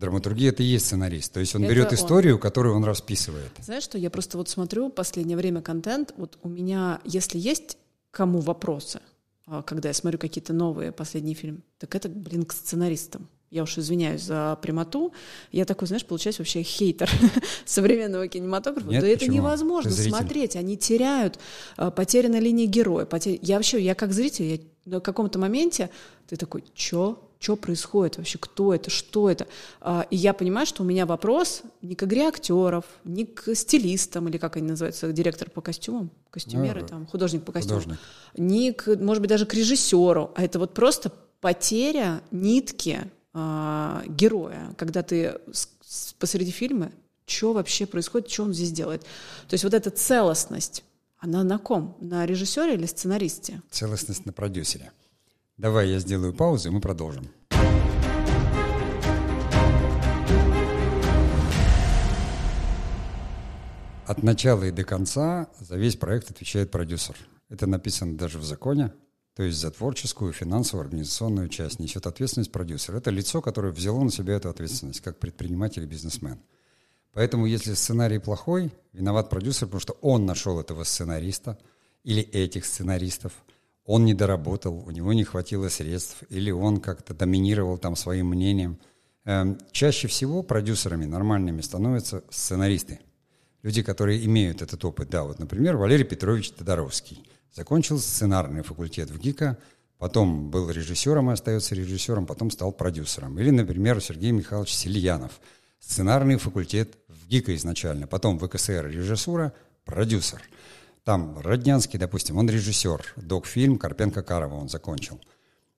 Драматургия— 0.00 0.48
это 0.50 0.62
и 0.62 0.66
есть 0.66 0.86
сценарист. 0.86 1.32
То 1.32 1.40
есть 1.40 1.54
он 1.54 1.62
это 1.62 1.72
берет 1.72 1.92
историю, 1.92 2.34
он. 2.34 2.40
которую 2.40 2.74
он 2.74 2.84
расписывает. 2.84 3.52
Знаешь 3.60 3.84
что, 3.84 3.98
я 3.98 4.10
просто 4.10 4.38
вот 4.38 4.48
смотрю 4.48 4.88
последнее 4.88 5.36
время 5.36 5.60
контент, 5.60 6.14
вот 6.16 6.38
у 6.42 6.48
меня, 6.48 7.00
если 7.04 7.38
есть 7.38 7.76
кому 8.10 8.40
вопросы, 8.40 9.00
а, 9.46 9.62
когда 9.62 9.90
я 9.90 9.94
смотрю 9.94 10.18
какие-то 10.18 10.52
новые 10.52 10.90
последние 10.90 11.34
фильмы, 11.34 11.60
так 11.78 11.94
это, 11.94 12.08
блин, 12.08 12.44
к 12.44 12.52
сценаристам 12.52 13.28
я 13.50 13.64
уж 13.64 13.76
извиняюсь 13.78 14.22
за 14.22 14.56
прямоту, 14.62 15.12
я 15.50 15.64
такой, 15.64 15.88
знаешь, 15.88 16.06
получаюсь 16.06 16.38
вообще 16.38 16.62
хейтер 16.62 17.10
современного 17.66 18.28
кинематографа. 18.28 18.88
Нет, 18.88 19.02
да 19.02 19.08
это 19.08 19.26
невозможно 19.26 19.90
смотреть, 19.90 20.56
они 20.56 20.76
теряют, 20.76 21.38
э, 21.76 21.90
потеряна 21.90 22.38
линия 22.38 22.66
героя. 22.66 23.06
Потер... 23.06 23.38
Я 23.42 23.56
вообще, 23.56 23.80
я 23.82 23.94
как 23.94 24.12
зритель, 24.12 24.44
я 24.44 24.58
на 24.84 25.00
каком-то 25.00 25.38
моменте 25.38 25.90
ты 26.28 26.36
такой, 26.36 26.64
чё? 26.74 27.29
Что 27.40 27.56
происходит 27.56 28.18
вообще? 28.18 28.36
Кто 28.38 28.74
это? 28.74 28.90
Что 28.90 29.30
это? 29.30 29.48
А, 29.80 30.06
и 30.10 30.16
я 30.16 30.34
понимаю, 30.34 30.66
что 30.66 30.82
у 30.82 30.86
меня 30.86 31.06
вопрос 31.06 31.62
не 31.80 31.94
к 31.94 32.02
игре 32.02 32.28
актеров, 32.28 32.84
не 33.04 33.24
к 33.24 33.54
стилистам, 33.54 34.28
или 34.28 34.36
как 34.36 34.56
они 34.56 34.68
называются, 34.68 35.10
директор 35.10 35.48
по 35.48 35.62
костюмам, 35.62 36.10
костюмеры, 36.28 36.82
ну, 36.82 36.86
там, 36.86 37.06
художник 37.06 37.44
по 37.44 37.52
костюмам, 37.52 37.80
художник. 37.80 38.00
не 38.36 38.74
к, 38.74 38.94
может 38.96 39.22
быть, 39.22 39.30
даже 39.30 39.46
к 39.46 39.54
режиссеру, 39.54 40.32
а 40.36 40.44
это 40.44 40.58
вот 40.58 40.74
просто 40.74 41.12
потеря 41.40 42.20
нитки 42.30 43.10
э, 43.32 44.02
героя, 44.06 44.74
когда 44.76 45.02
ты 45.02 45.40
посреди 46.18 46.50
фильма, 46.50 46.92
что 47.24 47.54
вообще 47.54 47.86
происходит, 47.86 48.30
что 48.30 48.42
он 48.42 48.52
здесь 48.52 48.70
делает. 48.70 49.00
То 49.48 49.54
есть 49.54 49.64
вот 49.64 49.72
эта 49.72 49.88
целостность, 49.88 50.84
она 51.18 51.42
на 51.42 51.56
ком? 51.56 51.96
На 52.00 52.26
режиссере 52.26 52.74
или 52.74 52.84
сценаристе? 52.84 53.62
Целостность 53.70 54.26
на 54.26 54.32
продюсере. 54.34 54.92
Давай 55.60 55.90
я 55.90 55.98
сделаю 55.98 56.32
паузу, 56.32 56.68
и 56.68 56.72
мы 56.72 56.80
продолжим. 56.80 57.28
От 64.06 64.22
начала 64.22 64.64
и 64.64 64.70
до 64.70 64.84
конца 64.84 65.50
за 65.60 65.76
весь 65.76 65.96
проект 65.96 66.30
отвечает 66.30 66.70
продюсер. 66.70 67.14
Это 67.50 67.66
написано 67.66 68.16
даже 68.16 68.38
в 68.38 68.42
законе. 68.42 68.94
То 69.36 69.42
есть 69.42 69.58
за 69.58 69.70
творческую, 69.70 70.32
финансовую, 70.32 70.84
организационную 70.84 71.50
часть 71.50 71.78
несет 71.78 72.06
ответственность 72.06 72.52
продюсер. 72.52 72.96
Это 72.96 73.10
лицо, 73.10 73.42
которое 73.42 73.70
взяло 73.70 74.02
на 74.02 74.10
себя 74.10 74.36
эту 74.36 74.48
ответственность, 74.48 75.02
как 75.02 75.18
предприниматель 75.18 75.82
и 75.82 75.86
бизнесмен. 75.86 76.40
Поэтому 77.12 77.44
если 77.44 77.74
сценарий 77.74 78.18
плохой, 78.18 78.72
виноват 78.94 79.28
продюсер, 79.28 79.66
потому 79.66 79.80
что 79.80 79.98
он 80.00 80.24
нашел 80.24 80.58
этого 80.58 80.84
сценариста 80.84 81.58
или 82.02 82.22
этих 82.22 82.64
сценаристов, 82.64 83.34
он 83.84 84.04
не 84.04 84.14
доработал, 84.14 84.82
у 84.86 84.90
него 84.90 85.12
не 85.12 85.24
хватило 85.24 85.68
средств, 85.68 86.22
или 86.28 86.50
он 86.50 86.80
как-то 86.80 87.14
доминировал 87.14 87.78
там 87.78 87.96
своим 87.96 88.28
мнением. 88.28 88.78
Эм, 89.24 89.58
чаще 89.72 90.08
всего 90.08 90.42
продюсерами 90.42 91.04
нормальными 91.04 91.60
становятся 91.60 92.22
сценаристы. 92.30 93.00
Люди, 93.62 93.82
которые 93.82 94.24
имеют 94.24 94.62
этот 94.62 94.84
опыт. 94.84 95.10
Да, 95.10 95.24
вот, 95.24 95.38
например, 95.38 95.76
Валерий 95.76 96.04
Петрович 96.04 96.50
Тодоровский– 96.50 97.26
Закончил 97.52 97.98
сценарный 97.98 98.62
факультет 98.62 99.10
в 99.10 99.18
ГИКа, 99.18 99.58
потом 99.98 100.50
был 100.50 100.70
режиссером 100.70 101.30
и 101.30 101.32
остается 101.32 101.74
режиссером, 101.74 102.26
потом 102.26 102.50
стал 102.50 102.70
продюсером. 102.72 103.38
Или, 103.40 103.50
например, 103.50 104.00
Сергей 104.00 104.30
Михайлович 104.30 104.72
Сельянов. 104.72 105.40
Сценарный 105.80 106.36
факультет 106.36 106.96
в 107.08 107.26
ГИКа 107.26 107.54
изначально, 107.56 108.06
потом 108.06 108.38
в 108.38 108.46
ВКСР 108.46 108.86
режиссура, 108.86 109.52
продюсер. 109.84 110.42
Там 111.04 111.38
Роднянский, 111.38 111.98
допустим, 111.98 112.36
он 112.36 112.48
режиссер, 112.48 113.14
док-фильм 113.16 113.78
Карпенко-Карова 113.78 114.54
он 114.54 114.68
закончил. 114.68 115.20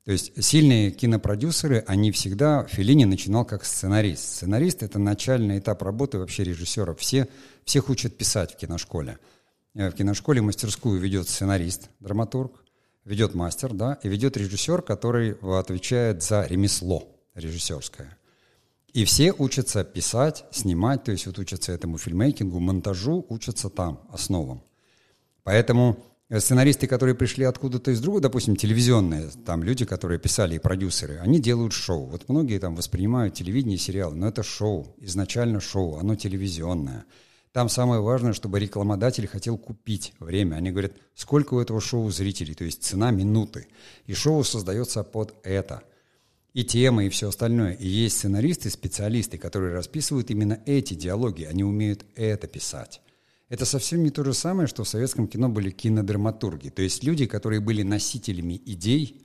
То 0.04 0.10
есть 0.10 0.42
сильные 0.42 0.90
кинопродюсеры, 0.90 1.84
они 1.86 2.10
всегда, 2.10 2.64
Филини 2.64 3.04
начинал 3.04 3.44
как 3.44 3.64
сценарист. 3.64 4.24
Сценарист— 4.24 4.82
это 4.84 4.98
начальный 4.98 5.60
этап 5.60 5.82
работы 5.82 6.18
вообще 6.18 6.42
режиссера. 6.42 6.94
Все, 6.94 7.28
всех 7.64 7.88
учат 7.88 8.16
писать 8.16 8.54
в 8.54 8.56
киношколе. 8.56 9.18
Э, 9.74 9.90
в 9.90 9.94
киношколе 9.94 10.42
мастерскую 10.42 11.00
ведет 11.00 11.28
сценарист, 11.28 11.88
драматург, 12.00 12.64
ведет 13.04 13.34
мастер, 13.34 13.72
да, 13.72 14.00
и 14.02 14.08
ведет 14.08 14.36
режиссер, 14.36 14.82
который 14.82 15.36
отвечает 15.40 16.24
за 16.24 16.46
ремесло 16.46 17.08
режиссерское. 17.34 18.18
И 18.92 19.04
все 19.04 19.32
учатся 19.32 19.84
писать, 19.84 20.44
снимать, 20.50 21.04
то 21.04 21.12
есть 21.12 21.26
вот 21.26 21.38
учатся 21.38 21.70
этому 21.72 21.96
фильмейкингу, 21.96 22.58
монтажу, 22.58 23.24
учатся 23.28 23.70
там, 23.70 24.00
основам. 24.10 24.62
Поэтому 25.44 25.98
э, 26.28 26.40
сценаристы, 26.40 26.86
которые 26.86 27.14
пришли 27.14 27.44
откуда-то 27.44 27.90
из 27.90 28.00
друга, 28.00 28.20
допустим, 28.20 28.56
телевизионные, 28.56 29.30
там 29.44 29.62
люди, 29.62 29.84
которые 29.84 30.18
писали 30.18 30.56
и 30.56 30.58
продюсеры, 30.58 31.18
они 31.18 31.40
делают 31.40 31.72
шоу. 31.72 32.06
Вот 32.06 32.28
многие 32.28 32.58
там 32.58 32.74
воспринимают 32.74 33.34
телевидение, 33.34 33.78
сериалы, 33.78 34.14
но 34.16 34.28
это 34.28 34.42
шоу, 34.42 34.94
изначально 34.98 35.60
шоу, 35.60 35.96
оно 35.98 36.16
телевизионное– 36.16 37.04
там 37.52 37.68
самое 37.68 38.00
важное, 38.00 38.32
чтобы 38.32 38.58
рекламодатель 38.58 39.26
хотел 39.26 39.58
купить 39.58 40.14
время. 40.18 40.56
Они 40.56 40.70
говорят, 40.70 40.92
сколько 41.14 41.54
у 41.54 41.60
этого 41.60 41.82
шоу 41.82 42.10
зрителей, 42.10 42.54
то 42.54 42.64
есть 42.64 42.82
цена 42.82 43.10
минуты. 43.10 43.68
И 44.06 44.14
шоу 44.14 44.42
создается 44.42 45.04
под 45.04 45.34
это. 45.42 45.82
И 46.54 46.64
темы, 46.64 47.06
и 47.06 47.10
все 47.10 47.28
остальное. 47.28 47.74
И 47.74 47.86
есть 47.86 48.18
сценаристы, 48.18 48.70
специалисты, 48.70 49.36
которые 49.36 49.74
расписывают 49.74 50.30
именно 50.30 50.60
эти 50.64 50.94
диалоги. 50.94 51.44
Они 51.44 51.62
умеют 51.62 52.06
это 52.14 52.46
писать. 52.46 53.02
Это 53.52 53.66
совсем 53.66 54.02
не 54.02 54.10
то 54.10 54.24
же 54.24 54.32
самое, 54.32 54.66
что 54.66 54.82
в 54.82 54.88
советском 54.88 55.28
кино 55.28 55.48
были 55.48 55.70
кинодраматурги. 55.70 56.70
То 56.70 56.82
есть 56.82 57.04
люди, 57.04 57.26
которые 57.26 57.60
были 57.60 57.82
носителями 57.82 58.60
идей, 58.64 59.22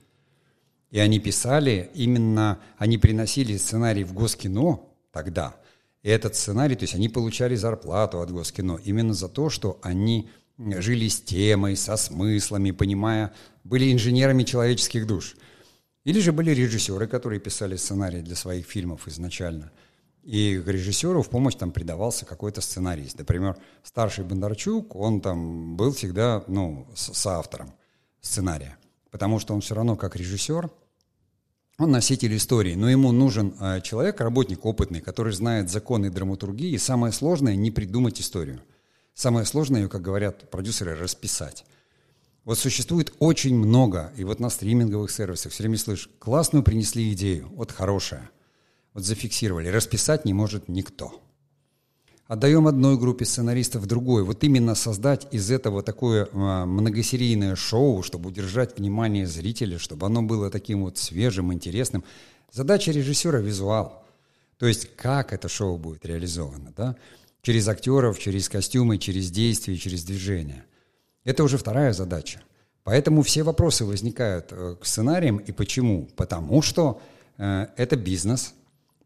и 0.90 0.98
они 0.98 1.18
писали 1.18 1.90
именно, 1.94 2.60
они 2.76 2.98
приносили 2.98 3.56
сценарий 3.56 4.04
в 4.04 4.12
Госкино 4.12 4.80
тогда– 5.12 5.56
и 6.02 6.10
этот 6.10 6.36
сценарий, 6.36 6.76
то 6.76 6.84
есть 6.84 6.94
они 6.94 7.08
получали 7.08 7.54
зарплату 7.56 8.20
от 8.20 8.30
Госкино 8.30 8.78
именно 8.84 9.14
за 9.14 9.28
то, 9.28 9.50
что 9.50 9.78
они 9.82 10.30
жили 10.58 11.08
с 11.08 11.20
темой, 11.20 11.76
со 11.76 11.96
смыслами, 11.96 12.70
понимая, 12.70 13.34
были 13.64 13.92
инженерами 13.92 14.44
человеческих 14.44 15.06
душ. 15.06 15.36
Или 16.04 16.20
же 16.20 16.32
были 16.32 16.52
режиссеры, 16.52 17.06
которые 17.06 17.40
писали 17.40 17.76
сценарии 17.76 18.20
для 18.20 18.36
своих 18.36 18.66
фильмов 18.66 19.08
изначально. 19.08 19.72
И 20.28 20.62
режиссеру 20.64 21.22
в 21.22 21.30
помощь 21.30 21.54
там 21.54 21.72
придавался 21.72 22.26
какой-то 22.26 22.60
сценарист. 22.60 23.18
Например, 23.18 23.56
старший 23.82 24.24
Бондарчук, 24.24 24.94
он 24.94 25.22
там 25.22 25.74
был 25.74 25.92
всегда, 25.92 26.44
ну, 26.46 26.86
с, 26.94 27.14
с 27.14 27.26
автором 27.26 27.72
сценария. 28.20 28.76
Потому 29.10 29.38
что 29.38 29.54
он 29.54 29.62
все 29.62 29.74
равно 29.74 29.96
как 29.96 30.16
режиссер– 30.16 30.70
он 31.80 31.92
носитель 31.92 32.36
истории, 32.36 32.74
но 32.74 32.90
ему 32.90 33.12
нужен 33.12 33.54
э, 33.60 33.80
человек, 33.82 34.20
работник 34.20 34.66
опытный, 34.66 35.00
который 35.00 35.32
знает 35.32 35.70
законы 35.70 36.10
драматургии, 36.10 36.72
и 36.72 36.78
самое 36.78 37.12
сложное– 37.12 37.54
не 37.56 37.70
придумать 37.70 38.20
историю. 38.20 38.60
Самое 39.14 39.46
сложное 39.46 39.82
ее, 39.82 39.88
как 39.88 40.02
говорят 40.02 40.50
продюсеры, 40.50 40.96
расписать. 40.96 41.64
Вот 42.44 42.58
существует 42.58 43.12
очень 43.20 43.54
много, 43.54 44.12
и 44.16 44.24
вот 44.24 44.40
на 44.40 44.50
стриминговых 44.50 45.08
сервисах 45.12 45.52
все 45.52 45.62
время 45.62 45.78
слышишь, 45.78 46.10
классную 46.18 46.64
принесли 46.64 47.12
идею, 47.12 47.48
вот 47.54 47.70
хорошая, 47.70 48.28
вот 48.98 49.06
зафиксировали, 49.06 49.68
расписать 49.68 50.24
не 50.24 50.34
может 50.34 50.68
никто– 50.68 51.22
отдаем 52.28 52.66
одной 52.66 52.98
группе 52.98 53.24
сценаристов 53.24 53.86
другой. 53.86 54.22
Вот 54.22 54.44
именно 54.44 54.74
создать 54.74 55.26
из 55.32 55.50
этого 55.50 55.82
такое 55.82 56.28
а, 56.32 56.66
многосерийное 56.66 57.56
шоу, 57.56 58.02
чтобы 58.02 58.28
удержать 58.28 58.78
внимание 58.78 59.26
зрителя, 59.26 59.78
чтобы 59.78 60.06
оно 60.06 60.22
было 60.22 60.50
таким 60.50 60.82
вот 60.82 60.98
свежим, 60.98 61.52
интересным. 61.52 62.04
Задача 62.52 62.92
режиссера– 62.92 63.38
визуал. 63.40 64.04
То 64.58 64.66
есть 64.66 64.94
как 64.94 65.32
это 65.32 65.48
шоу 65.48 65.78
будет 65.78 66.04
реализовано, 66.04 66.72
да? 66.76 66.96
Через 67.42 67.66
актеров, 67.66 68.18
через 68.18 68.48
костюмы, 68.48 68.98
через 68.98 69.30
действия, 69.30 69.76
через 69.76 70.04
движения. 70.04 70.66
Это 71.24 71.44
уже 71.44 71.56
вторая 71.56 71.92
задача. 71.92 72.42
Поэтому 72.84 73.22
все 73.22 73.42
вопросы 73.42 73.84
возникают 73.84 74.48
э, 74.50 74.76
к 74.80 74.84
сценариям. 74.84 75.38
И 75.38 75.52
почему? 75.52 76.08
Потому 76.16 76.62
что 76.62 77.00
э, 77.38 77.66
это 77.76 77.96
бизнес– 77.96 78.54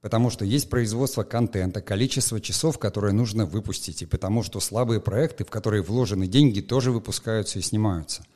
потому 0.03 0.31
что 0.31 0.45
есть 0.45 0.69
производство 0.69 1.23
контента, 1.23 1.81
количество 1.81 2.41
часов, 2.41 2.79
которые 2.79 3.15
нужно 3.15 3.47
выпустить, 3.47 4.03
и 4.03 4.07
потому 4.07 4.43
что 4.43 4.61
слабые 4.61 5.01
проекты, 5.01 5.45
в 5.45 5.51
которые 5.51 5.83
вложены 5.83 6.27
деньги, 6.27 6.61
тоже 6.61 6.91
выпускаются 6.91 7.61
и 7.61 7.63
снимаются. 7.63 8.27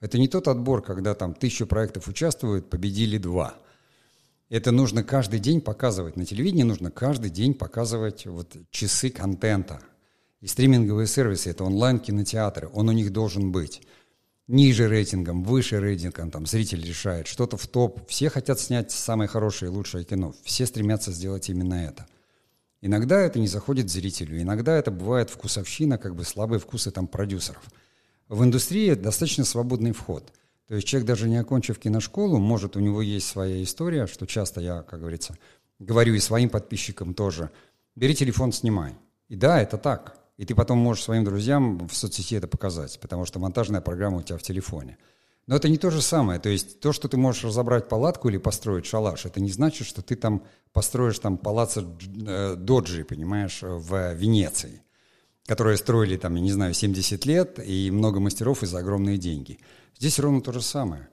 Это 0.00 0.18
не 0.18 0.28
тот 0.28 0.48
отбор, 0.48 0.82
когда 0.82 1.14
там 1.14 1.34
тысячу 1.34 1.66
проектов 1.66 2.08
участвуют, 2.08 2.70
победили 2.70 3.18
два. 3.18 3.54
Это 4.48 4.72
нужно 4.72 5.04
каждый 5.04 5.40
день 5.40 5.60
показывать. 5.60 6.16
На 6.16 6.24
телевидении 6.24 6.62
нужно 6.62 6.90
каждый 6.90 7.30
день 7.30 7.52
показывать 7.52 8.24
вот 8.24 8.56
часы 8.70 9.10
контента. 9.10 9.80
И 10.40 10.46
стриминговые 10.46 11.06
сервисы– 11.06 11.50
это 11.50 11.64
онлайн-кинотеатры, 11.64 12.70
он 12.72 12.88
у 12.88 12.92
них 12.92 13.12
должен 13.12 13.52
быть 13.52 13.82
ниже 14.48 14.88
рейтингом, 14.88 15.44
выше 15.44 15.80
рейтингом, 15.80 16.30
там 16.30 16.46
зритель 16.46 16.86
решает, 16.86 17.26
что-то 17.26 17.56
в 17.56 17.66
топ. 17.66 18.08
Все 18.08 18.30
хотят 18.30 18.60
снять 18.60 18.90
самое 18.90 19.28
хорошее 19.28 19.70
и 19.70 19.74
лучшее 19.74 20.04
кино. 20.04 20.34
Все 20.44 20.66
стремятся 20.66 21.12
сделать 21.12 21.48
именно 21.48 21.74
это. 21.74 22.06
Иногда 22.82 23.20
это 23.20 23.38
не 23.38 23.46
заходит 23.46 23.90
зрителю, 23.90 24.40
иногда 24.40 24.76
это 24.76 24.90
бывает 24.90 25.28
вкусовщина, 25.28 25.98
как 25.98 26.14
бы 26.14 26.24
слабые 26.24 26.58
вкусы 26.58 26.90
там 26.90 27.06
продюсеров. 27.06 27.62
В 28.28 28.42
индустрии 28.42 28.94
достаточно 28.94 29.44
свободный 29.44 29.92
вход. 29.92 30.32
То 30.66 30.76
есть 30.76 30.86
человек, 30.86 31.08
даже 31.08 31.28
не 31.28 31.36
окончив 31.36 31.78
киношколу, 31.78 32.38
может, 32.38 32.76
у 32.76 32.80
него 32.80 33.02
есть 33.02 33.26
своя 33.26 33.62
история, 33.62 34.06
что 34.06 34.24
часто 34.24 34.60
я, 34.60 34.82
как 34.82 35.00
говорится, 35.00 35.36
говорю 35.80 36.14
и 36.14 36.20
своим 36.20 36.48
подписчикам 36.48 37.12
тоже. 37.12 37.50
Бери 37.96 38.14
телефон, 38.14 38.52
снимай. 38.52 38.94
И 39.28 39.34
да, 39.34 39.60
это 39.60 39.78
так. 39.78 40.19
И 40.40 40.46
ты 40.46 40.54
потом 40.54 40.78
можешь 40.78 41.04
своим 41.04 41.22
друзьям 41.22 41.86
в 41.86 41.94
соцсети 41.94 42.34
это 42.34 42.48
показать, 42.48 42.98
потому 43.00 43.26
что 43.26 43.38
монтажная 43.38 43.82
программа 43.82 44.20
у 44.20 44.22
тебя 44.22 44.38
в 44.38 44.42
телефоне. 44.42 44.96
Но 45.46 45.54
это 45.54 45.68
не 45.68 45.76
то 45.76 45.90
же 45.90 46.00
самое. 46.00 46.40
То 46.40 46.48
есть 46.48 46.80
то, 46.80 46.94
что 46.94 47.08
ты 47.08 47.18
можешь 47.18 47.44
разобрать 47.44 47.90
палатку 47.90 48.30
или 48.30 48.38
построить 48.38 48.86
шалаш, 48.86 49.26
это 49.26 49.38
не 49.38 49.50
значит, 49.50 49.86
что 49.86 50.00
ты 50.00 50.16
там 50.16 50.42
построишь 50.72 51.18
там 51.18 51.36
палаца 51.36 51.84
э, 52.26 52.54
Доджи, 52.56 53.04
понимаешь, 53.04 53.58
в 53.60 54.14
Венеции, 54.14 54.80
которые 55.44 55.76
строили 55.76 56.16
там, 56.16 56.36
я 56.36 56.40
не 56.40 56.52
знаю, 56.52 56.72
70 56.72 57.26
лет 57.26 57.60
и 57.62 57.90
много 57.90 58.18
мастеров 58.18 58.62
и 58.62 58.66
за 58.66 58.78
огромные 58.78 59.18
деньги. 59.18 59.58
Здесь 59.98 60.18
ровно 60.18 60.40
то 60.40 60.52
же 60.52 60.62
самое. 60.62 61.10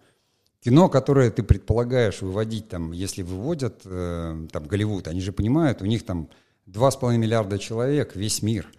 Кино, 0.62 0.88
которое 0.88 1.32
ты 1.32 1.44
предполагаешь 1.44 2.22
выводить 2.22 2.70
там, 2.70 2.94
если 2.94 3.24
выводят 3.24 3.82
э, 3.84 4.48
там 4.54 4.68
Голливуд, 4.68 5.10
они 5.10 5.20
же 5.20 5.34
понимают, 5.34 5.82
у 5.82 5.86
них 5.86 6.06
там 6.06 6.30
2,5 6.68 7.18
миллиарда 7.18 7.60
человек, 7.60 8.16
весь 8.16 8.42
мир. 8.42 8.70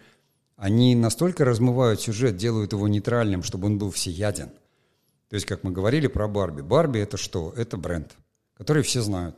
Они 0.59 0.95
настолько 0.95 1.47
размывают 1.47 2.03
сюжет, 2.03 2.37
делают 2.37 2.73
его 2.73 2.87
нейтральным, 2.87 3.43
чтобы 3.43 3.67
он 3.69 3.79
был 3.79 3.91
всеяден– 3.91 4.51
то 5.29 5.35
есть, 5.35 5.47
как 5.47 5.63
мы 5.63 5.73
говорили 5.73 6.07
про 6.07 6.27
Барби. 6.27 6.63
Барби 6.63 7.01
это 7.01 7.17
что? 7.17 7.53
Это 7.57 7.77
бренд, 7.77 8.17
который 8.55 8.83
все 8.83 9.03
знают. 9.03 9.37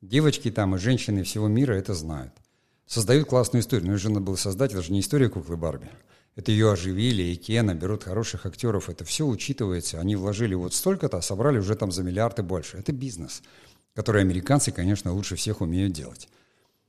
Девочки 0.00 0.50
там 0.50 0.74
и 0.74 0.78
женщины 0.78 1.22
всего 1.22 1.46
мира 1.46 1.74
это 1.74 1.94
знают. 1.94 2.32
Создают 2.86 3.28
классную 3.28 3.62
историю. 3.62 3.90
Но 3.90 4.08
надо 4.08 4.20
было 4.20 4.36
создать, 4.36 4.72
это 4.72 4.82
же 4.82 4.92
не 4.92 5.00
история 5.00 5.28
куклы 5.28 5.56
Барби. 5.56 5.88
Это 6.34 6.50
ее 6.50 6.72
оживили, 6.72 7.22
и 7.22 7.36
Кена, 7.36 7.74
берут 7.74 8.02
хороших 8.02 8.44
актеров. 8.44 8.90
Это 8.90 9.04
все 9.04 9.24
учитывается. 9.24 10.00
Они 10.00 10.16
вложили 10.16 10.54
вот 10.54 10.74
столько-то, 10.74 11.18
а 11.18 11.22
собрали 11.22 11.58
уже 11.58 11.76
там 11.76 11.92
за 11.92 12.02
миллиарды 12.02 12.42
больше. 12.42 12.76
Это 12.76 12.92
бизнес, 12.92 13.40
который 13.94 14.22
американцы, 14.22 14.72
конечно, 14.72 15.12
лучше 15.12 15.36
всех 15.36 15.60
умеют 15.60 15.92
делать. 15.92 16.28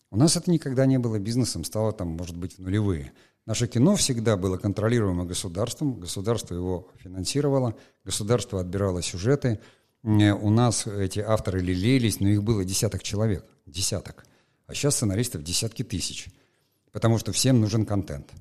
У 0.10 0.18
нас 0.18 0.36
это 0.36 0.50
никогда 0.50 0.88
не 0.88 0.98
было 0.98 1.20
бизнесом, 1.20 1.64
стало 1.64 1.92
там, 1.94 2.08
может 2.08 2.36
быть, 2.36 2.58
в 2.58 2.62
нулевые. 2.62 3.14
Наше 3.46 3.68
кино 3.68 3.96
всегда 3.96 4.38
было 4.38 4.58
контролируемо 4.58 5.24
государством, 5.24 6.00
государство 6.00 6.56
его 6.56 6.90
финансировало, 6.98 7.76
государство 8.04 8.60
отбирало 8.60 9.04
сюжеты. 9.04 9.60
Э, 10.04 10.32
у 10.32 10.50
нас 10.50 10.88
эти 10.88 11.20
авторы 11.20 11.60
лелеялись, 11.60 12.20
но 12.20 12.28
их 12.28 12.44
было 12.44 12.66
десяток 12.66 13.04
человек, 13.04 13.46
десяток. 13.68 14.26
А 14.66 14.74
сейчас 14.74 14.96
сценаристов 14.96 15.44
десятки 15.44 15.84
тысяч, 15.84 16.30
потому 16.92 17.20
что 17.20 17.32
всем 17.34 17.62
нужен 17.62 17.86
контент. 17.86 18.32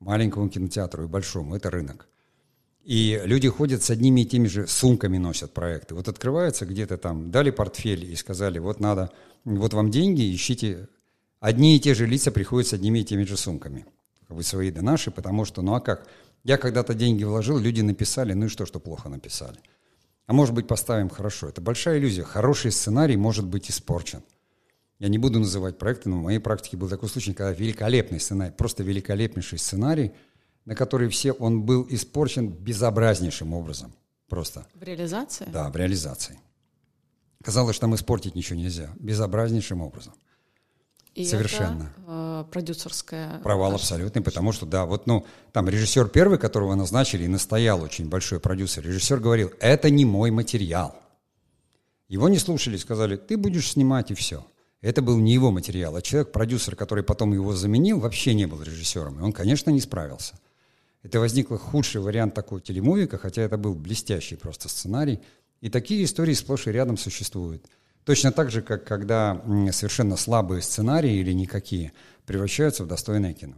Маленькому 0.00 0.48
кинотеатру 0.48 1.04
и 1.04 1.08
большому– 1.08 1.54
это 1.56 1.70
рынок. 1.70 2.08
И 2.82 3.20
люди 3.24 3.48
ходят 3.48 3.82
с 3.82 3.90
одними 3.90 4.22
и 4.22 4.26
теми 4.26 4.46
же 4.46 4.66
сумками 4.66 5.18
носят 5.18 5.52
проекты. 5.52 5.94
Вот 5.94 6.08
открывается 6.08 6.64
где-то 6.64 6.96
там, 6.96 7.30
дали 7.30 7.50
портфель 7.50 8.10
и 8.10 8.16
сказали, 8.16 8.58
вот 8.58 8.80
надо, 8.80 9.10
вот 9.44 9.74
вам 9.74 9.90
деньги, 9.90 10.34
ищите. 10.34 10.88
Одни 11.38 11.76
и 11.76 11.80
те 11.80 11.94
же 11.94 12.06
лица 12.06 12.30
приходят 12.30 12.66
с 12.68 12.72
одними 12.72 13.00
и 13.00 13.04
теми 13.04 13.24
же 13.24 13.36
сумками– 13.36 13.84
как 14.34 14.38
бы 14.38 14.42
свои 14.42 14.72
да 14.72 14.82
наши, 14.82 15.12
потому 15.12 15.44
что, 15.44 15.62
ну 15.62 15.74
а 15.74 15.80
как? 15.80 16.08
Я 16.42 16.56
когда-то 16.58 16.92
деньги 16.94 17.22
вложил, 17.22 17.56
люди 17.56 17.82
написали, 17.82 18.32
ну 18.32 18.46
и 18.46 18.48
что, 18.48 18.66
что 18.66 18.80
плохо 18.80 19.08
написали? 19.08 19.58
А 20.26 20.32
может 20.32 20.54
быть, 20.54 20.66
поставим 20.66 21.08
хорошо. 21.08 21.48
Это 21.48 21.60
большая 21.60 21.98
иллюзия. 21.98 22.24
Хороший 22.24 22.72
сценарий 22.72 23.16
может 23.16 23.46
быть 23.46 23.70
испорчен. 23.70 24.22
Я 24.98 25.08
не 25.08 25.18
буду 25.18 25.38
называть 25.38 25.78
проекты, 25.78 26.08
но 26.08 26.18
в 26.18 26.22
моей 26.22 26.40
практике 26.40 26.76
был 26.76 26.88
такой 26.88 27.08
случай, 27.08 27.32
когда 27.32 27.52
великолепный 27.52 28.18
сценарий, 28.18 28.52
просто 28.52 28.82
великолепнейший 28.82 29.58
сценарий, 29.58 30.10
на 30.64 30.74
который 30.74 31.08
все, 31.08 31.30
он 31.30 31.62
был 31.62 31.86
испорчен 31.88 32.48
безобразнейшим 32.48 33.52
образом. 33.52 33.92
Просто. 34.28 34.66
В 34.74 34.82
реализации? 34.82 35.46
Да, 35.52 35.70
в 35.70 35.76
реализации. 35.76 36.40
Казалось, 37.44 37.76
что 37.76 37.82
там 37.82 37.94
испортить 37.94 38.34
ничего 38.34 38.58
нельзя. 38.58 38.90
Безобразнейшим 38.98 39.80
образом. 39.80 40.14
И 41.14 41.24
Совершенно. 41.24 41.92
Это, 41.96 42.44
э, 42.48 42.50
продюсерская. 42.50 43.38
Провал 43.40 43.70
качество. 43.70 43.96
абсолютный, 43.96 44.22
потому 44.22 44.50
что, 44.50 44.66
да, 44.66 44.84
вот, 44.84 45.06
ну, 45.06 45.24
там 45.52 45.68
режиссер 45.68 46.08
первый, 46.08 46.38
которого 46.38 46.74
назначили, 46.74 47.24
и 47.24 47.28
настоял 47.28 47.82
очень 47.82 48.08
большой 48.08 48.40
продюсер, 48.40 48.84
режиссер 48.84 49.20
говорил, 49.20 49.52
это 49.60 49.90
не 49.90 50.04
мой 50.04 50.32
материал. 50.32 50.96
Его 52.08 52.28
не 52.28 52.38
слушали, 52.38 52.76
сказали, 52.76 53.16
ты 53.16 53.36
будешь 53.36 53.70
снимать 53.70 54.10
и 54.10 54.14
все. 54.14 54.44
Это 54.80 55.02
был 55.02 55.18
не 55.18 55.32
его 55.32 55.50
материал, 55.50 55.96
а 55.96 56.02
человек, 56.02 56.32
продюсер, 56.32 56.76
который 56.76 57.04
потом 57.04 57.32
его 57.32 57.54
заменил, 57.54 58.00
вообще 58.00 58.34
не 58.34 58.46
был 58.46 58.62
режиссером. 58.62 59.18
И 59.20 59.22
он, 59.22 59.32
конечно, 59.32 59.70
не 59.70 59.80
справился. 59.80 60.38
Это 61.02 61.20
возник 61.20 61.48
худший 61.48 62.00
вариант 62.00 62.34
такого 62.34 62.60
телемувика, 62.60 63.18
хотя 63.18 63.42
это 63.42 63.56
был 63.56 63.74
блестящий 63.74 64.36
просто 64.36 64.68
сценарий. 64.68 65.20
И 65.60 65.70
такие 65.70 66.04
истории 66.04 66.34
сплошь 66.34 66.66
и 66.66 66.72
рядом 66.72 66.96
существуют. 66.96 67.64
Точно 68.04 68.32
так 68.32 68.50
же, 68.50 68.60
как 68.60 68.84
когда 68.84 69.42
совершенно 69.72 70.16
слабые 70.16 70.62
сценарии 70.62 71.14
или 71.14 71.32
никакие 71.32 71.92
превращаются 72.26 72.84
в 72.84 72.86
достойное 72.86 73.32
кино. 73.32 73.56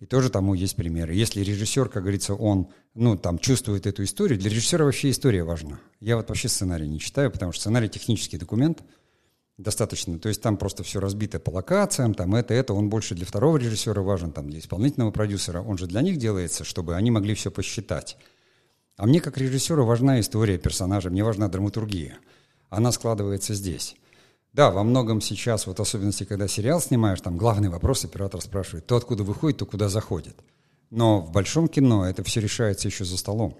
И 0.00 0.06
тоже 0.06 0.30
тому 0.30 0.54
есть 0.54 0.76
примеры. 0.76 1.14
Если 1.14 1.42
режиссер, 1.42 1.88
как 1.88 2.02
говорится, 2.02 2.34
он, 2.34 2.68
ну, 2.94 3.16
там, 3.16 3.38
чувствует 3.38 3.86
эту 3.86 4.04
историю, 4.04 4.38
для 4.38 4.50
режиссера 4.50 4.84
вообще 4.84 5.10
история 5.10 5.42
важна. 5.42 5.80
Я 6.00 6.16
вот 6.16 6.28
вообще 6.28 6.48
сценарий 6.48 6.86
не 6.86 7.00
читаю, 7.00 7.32
потому 7.32 7.50
что 7.52 7.62
сценарий 7.62 7.88
технический 7.88 8.38
документ 8.38 8.82
достаточно. 9.56 10.18
То 10.20 10.28
есть 10.28 10.40
там 10.40 10.56
просто 10.56 10.84
все 10.84 11.00
разбито 11.00 11.40
по 11.40 11.50
локациям, 11.50 12.14
там 12.14 12.36
это, 12.36 12.54
это. 12.54 12.74
Он 12.74 12.88
больше 12.90 13.16
для 13.16 13.26
второго 13.26 13.56
режиссера 13.56 14.00
важен, 14.02 14.30
там, 14.30 14.48
для 14.48 14.60
исполнительного 14.60 15.10
продюсера. 15.10 15.62
Он 15.62 15.78
же 15.78 15.88
для 15.88 16.02
них 16.02 16.18
делается, 16.18 16.62
чтобы 16.62 16.94
они 16.94 17.10
могли 17.10 17.34
все 17.34 17.50
посчитать. 17.50 18.18
А 18.96 19.06
мне, 19.06 19.20
как 19.20 19.36
режиссеру, 19.36 19.84
важна 19.84 20.20
история 20.20 20.58
персонажа, 20.58 21.10
мне 21.10 21.24
важна 21.24 21.48
драматургия 21.48 22.18
она 22.70 22.92
складывается 22.92 23.54
здесь. 23.54 23.96
Да, 24.52 24.70
во 24.70 24.82
многом 24.82 25.20
сейчас, 25.20 25.66
вот 25.66 25.78
особенности, 25.78 26.24
когда 26.24 26.48
сериал 26.48 26.80
снимаешь, 26.80 27.20
там 27.20 27.36
главный 27.36 27.68
вопрос 27.68 28.04
оператор 28.04 28.40
спрашивает, 28.40 28.86
то 28.86 28.96
откуда 28.96 29.22
выходит, 29.22 29.58
то 29.58 29.66
куда 29.66 29.88
заходит. 29.88 30.36
Но 30.90 31.20
в 31.20 31.30
большом 31.30 31.68
кино 31.68 32.08
это 32.08 32.24
все 32.24 32.40
решается 32.40 32.88
еще 32.88 33.04
за 33.04 33.18
столом. 33.18 33.56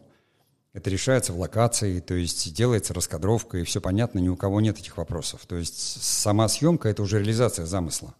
Это 0.72 0.90
решается 0.90 1.32
в 1.32 1.38
локации, 1.38 2.00
то 2.00 2.14
есть 2.14 2.54
делается 2.54 2.94
раскадровка, 2.94 3.58
и 3.58 3.64
все 3.64 3.80
понятно, 3.80 4.18
ни 4.18 4.28
у 4.28 4.36
кого 4.36 4.60
нет 4.60 4.78
этих 4.78 4.96
вопросов. 4.96 5.42
То 5.46 5.56
есть 5.56 6.02
сама 6.02 6.48
съемка— 6.48 6.88
это 6.90 7.02
уже 7.02 7.18
реализация 7.18 7.66
замысла. 7.66 8.14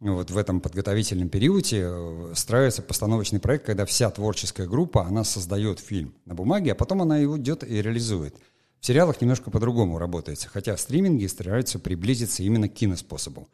Вот 0.00 0.30
в 0.30 0.38
этом 0.38 0.60
подготовительном 0.60 1.28
периоде 1.28 1.82
э, 1.84 2.32
строится 2.36 2.82
постановочный 2.82 3.40
проект, 3.40 3.66
когда 3.66 3.84
вся 3.84 4.10
творческая 4.10 4.68
группа, 4.68 5.04
она 5.04 5.24
создает 5.24 5.80
фильм 5.80 6.14
на 6.24 6.36
бумаге, 6.36 6.72
а 6.72 6.74
потом 6.76 7.02
она 7.02 7.18
его 7.18 7.36
идет 7.36 7.64
и 7.64 7.82
реализует— 7.82 8.36
в 8.80 8.86
сериалах 8.86 9.20
немножко 9.20 9.50
по-другому 9.50 9.98
работается, 9.98 10.48
хотя 10.48 10.76
стриминги 10.76 11.26
стараются 11.26 11.78
приблизиться 11.78 12.42
именно 12.42 12.68
к 12.68 12.74
киноспособу. 12.74 13.48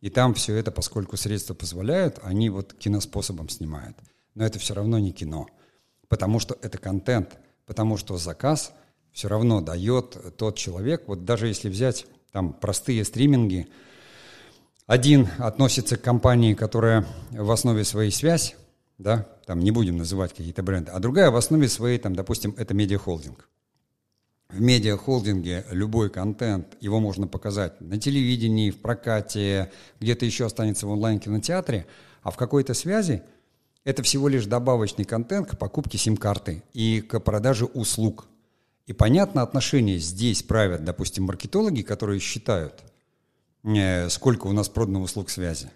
И 0.00 0.10
там 0.10 0.34
все 0.34 0.54
это, 0.54 0.70
поскольку 0.70 1.16
средства 1.16 1.54
позволяют, 1.54 2.18
они 2.22 2.50
вот 2.50 2.74
киноспособом 2.74 3.48
снимают. 3.48 3.96
Но 4.34 4.44
это 4.44 4.58
все 4.58 4.74
равно 4.74 4.98
не 4.98 5.12
кино, 5.12 5.46
потому 6.08 6.38
что 6.38 6.56
это 6.62 6.78
контент, 6.78 7.38
потому 7.66 7.96
что 7.96 8.16
заказ 8.16 8.72
все 9.12 9.28
равно 9.28 9.60
дает 9.60 10.36
тот 10.36 10.56
человек, 10.56 11.04
вот 11.06 11.24
даже 11.24 11.48
если 11.48 11.68
взять 11.68 12.06
там 12.32 12.52
простые 12.52 13.04
стриминги, 13.04 13.68
один 14.86 15.28
относится 15.38 15.96
к 15.96 16.02
компании, 16.02 16.54
которая 16.54 17.06
в 17.30 17.50
основе 17.50 17.84
своей 17.84 18.10
связь, 18.10 18.56
да, 18.98 19.28
там 19.46 19.60
не 19.60 19.70
будем 19.70 19.96
называть 19.96 20.32
какие-то 20.32 20.62
бренды, 20.62 20.92
а 20.92 20.98
другая 21.00 21.30
в 21.30 21.36
основе 21.36 21.68
своей, 21.68 21.98
там, 21.98 22.14
допустим, 22.14 22.54
это 22.56 22.74
медиахолдинг 22.74 23.48
в 24.52 24.60
медиахолдинге 24.60 25.64
любой 25.70 26.10
контент, 26.10 26.76
его 26.80 27.00
можно 27.00 27.26
показать 27.26 27.80
на 27.80 27.98
телевидении, 27.98 28.70
в 28.70 28.78
прокате, 28.78 29.70
где-то 30.00 30.26
еще 30.26 30.46
останется 30.46 30.86
в 30.86 30.90
онлайн-кинотеатре, 30.90 31.86
а 32.22 32.30
в 32.30 32.36
какой-то 32.36 32.74
связи 32.74 33.22
это 33.84 34.02
всего 34.02 34.28
лишь 34.28 34.46
добавочный 34.46 35.04
контент 35.04 35.48
к 35.48 35.58
покупке 35.58 35.98
сим-карты 35.98 36.62
и 36.72 37.00
к 37.00 37.20
продаже 37.20 37.64
услуг. 37.64 38.26
И 38.86 38.92
понятно, 38.92 39.42
отношения 39.42 39.98
здесь 39.98 40.42
правят, 40.42 40.84
допустим, 40.84 41.24
маркетологи, 41.24 41.82
которые 41.82 42.18
считают, 42.18 42.82
э, 43.62 44.08
сколько 44.08 44.48
у 44.48 44.52
нас 44.52 44.68
продано 44.68 45.00
услуг 45.00 45.30
связи, 45.30 45.70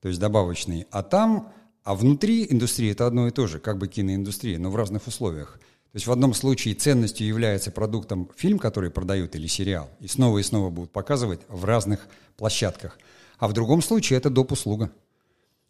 то 0.00 0.08
есть 0.08 0.20
добавочные, 0.20 0.86
а 0.90 1.02
там, 1.02 1.52
а 1.82 1.94
внутри 1.94 2.46
индустрии 2.48 2.92
это 2.92 3.06
одно 3.06 3.26
и 3.26 3.30
то 3.30 3.46
же, 3.46 3.58
как 3.58 3.78
бы 3.78 3.88
киноиндустрия, 3.88 4.58
но 4.58 4.70
в 4.70 4.76
разных 4.76 5.06
условиях– 5.06 5.58
то 5.92 5.96
есть 5.96 6.06
в 6.06 6.12
одном 6.12 6.34
случае 6.34 6.74
ценностью 6.74 7.26
является 7.26 7.70
продуктом 7.70 8.30
фильм, 8.36 8.58
который 8.58 8.90
продают, 8.90 9.34
или 9.34 9.46
сериал, 9.46 9.88
и 10.00 10.06
снова 10.06 10.38
и 10.38 10.42
снова 10.42 10.68
будут 10.68 10.92
показывать 10.92 11.40
в 11.48 11.64
разных 11.64 12.06
площадках. 12.36 12.98
А 13.38 13.48
в 13.48 13.54
другом 13.54 13.80
случае 13.80 14.18
это 14.18 14.28
доп. 14.28 14.52
услуга. 14.52 14.90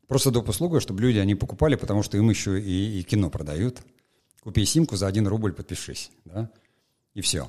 Просто 0.09 0.33
доп. 0.33 0.48
услуга, 0.48 0.81
чтобы 0.81 1.02
люди 1.02 1.18
они 1.18 1.37
покупали, 1.37 1.76
потому 1.76 2.02
что 2.02 2.16
им 2.16 2.31
еще 2.31 2.61
и, 2.61 2.98
и 2.98 3.02
кино 3.04 3.31
продают. 3.31 3.78
Купи 4.42 4.64
симку 4.64 4.96
за 4.96 5.07
один 5.07 5.28
рубль, 5.28 5.52
подпишись. 5.52 6.11
Да? 6.24 6.50
И 7.14 7.20
все. 7.20 7.48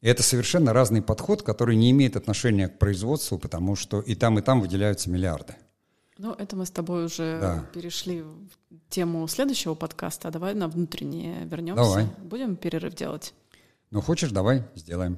И 0.00 0.08
это 0.08 0.22
совершенно 0.22 0.72
разный 0.72 1.02
подход, 1.02 1.42
который 1.42 1.76
не 1.76 1.90
имеет 1.90 2.16
отношения 2.16 2.68
к 2.68 2.78
производству, 2.78 3.38
потому 3.38 3.76
что 3.76 4.00
и 4.00 4.14
там, 4.14 4.38
и 4.38 4.42
там 4.42 4.60
выделяются 4.60 5.10
миллиарды. 5.10 5.56
Ну, 6.22 6.32
это 6.34 6.54
мы 6.54 6.66
с 6.66 6.70
тобой 6.70 7.06
уже 7.06 7.40
да. 7.40 7.64
перешли 7.74 8.22
в 8.22 8.48
тему 8.90 9.26
следующего 9.26 9.74
подкаста. 9.74 10.28
А 10.28 10.30
давай 10.30 10.54
на 10.54 10.68
внутреннее 10.68 11.44
вернемся. 11.46 11.82
Давай. 11.82 12.06
Будем 12.18 12.54
перерыв 12.54 12.94
делать? 12.94 13.34
Ну, 13.90 14.00
хочешь, 14.00 14.30
давай, 14.30 14.62
сделаем. 14.76 15.16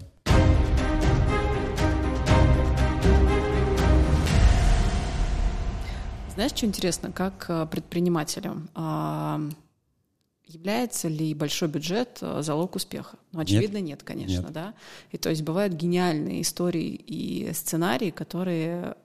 Знаешь, 6.33 6.53
что 6.53 6.65
интересно, 6.65 7.13
как 7.13 7.45
э, 7.51 7.67
предпринимателю, 7.67 8.67
а, 8.75 9.43
является 10.47 11.09
ли 11.09 11.35
большой 11.35 11.69
бюджет 11.69 12.17
э, 12.23 12.41
залог 12.41 12.77
успеха? 12.77 13.19
Ну, 13.33 13.41
очевидно, 13.41 13.77
нет, 13.77 13.87
нет 13.87 14.03
конечно, 14.05 14.41
нет. 14.41 14.53
да. 14.53 14.75
И 15.13 15.19
то 15.19 15.29
есть 15.29 15.43
бывают 15.43 15.75
гениальные 15.75 16.41
истории 16.41 16.95
и 16.95 17.53
сценарии, 17.53 18.09
которые 18.09 18.97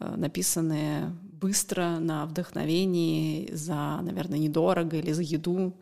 э, 0.00 0.16
написаны 0.16 1.16
быстро, 1.32 1.98
на 1.98 2.26
вдохновении, 2.26 3.50
за, 3.52 4.00
наверное, 4.02 4.38
недорого 4.38 4.96
или 4.96 5.12
за 5.12 5.22
еду. 5.22 5.74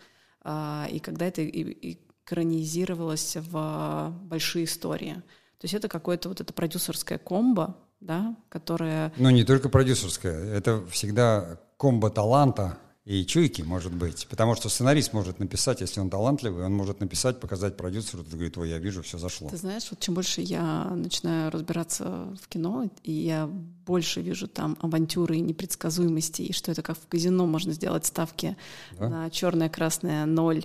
А, 0.43 0.89
и 0.91 0.99
когда 0.99 1.27
это 1.27 1.43
экранизировалось 1.47 3.37
в 3.37 4.13
большие 4.25 4.65
истории. 4.65 5.15
То 5.59 5.65
есть 5.65 5.75
это 5.75 5.89
какое-то 5.89 6.29
вот 6.29 6.41
это 6.41 6.53
продюсерское 6.53 7.19
комбо, 7.19 7.77
да, 8.01 8.37
которая... 8.49 9.13
Ну, 9.17 9.31
не 9.31 9.45
только 9.45 9.69
продюсерская, 9.69 10.53
это 10.53 10.85
всегда 10.87 11.61
комбо 11.77 12.11
таланта 12.11 12.79
и 13.05 13.27
чуйки, 13.27 13.63
может 13.63 13.93
быть. 13.93 14.27
Потому 14.29 14.55
что 14.55 14.69
сценарист 14.69 15.13
может 15.13 15.41
написать, 15.41 15.81
если 15.81 16.01
он 16.01 16.09
талантливый, 16.09 16.65
он 16.65 16.73
может 16.73 17.01
написать, 17.01 17.41
показать 17.41 17.77
продюсеру, 17.77 18.23
ты 18.23 18.31
говорит, 18.31 18.57
ой, 18.57 18.71
я 18.71 18.79
вижу, 18.79 19.03
все 19.03 19.19
зашло. 19.19 19.49
Ты 19.51 19.57
знаешь, 19.57 19.89
вот 19.91 19.99
чем 19.99 20.15
больше 20.15 20.41
я 20.41 20.85
начинаю 20.85 21.51
разбираться 21.51 22.05
в 22.41 22.49
кино, 22.49 22.89
и 23.03 23.13
я 23.13 23.47
больше 23.47 24.21
вижу 24.21 24.47
там 24.47 24.79
авантюры 24.81 25.37
и 25.37 25.41
непредсказуемости, 25.41 26.43
и 26.43 26.53
что 26.53 26.71
это 26.71 26.83
как 26.83 26.97
в 26.97 27.09
казино 27.09 27.47
можно 27.47 27.73
сделать 27.73 28.07
ставки 28.07 28.57
да? 28.99 29.09
на 29.09 29.31
черное, 29.31 29.69
красное, 29.69 30.25
ноль, 30.25 30.65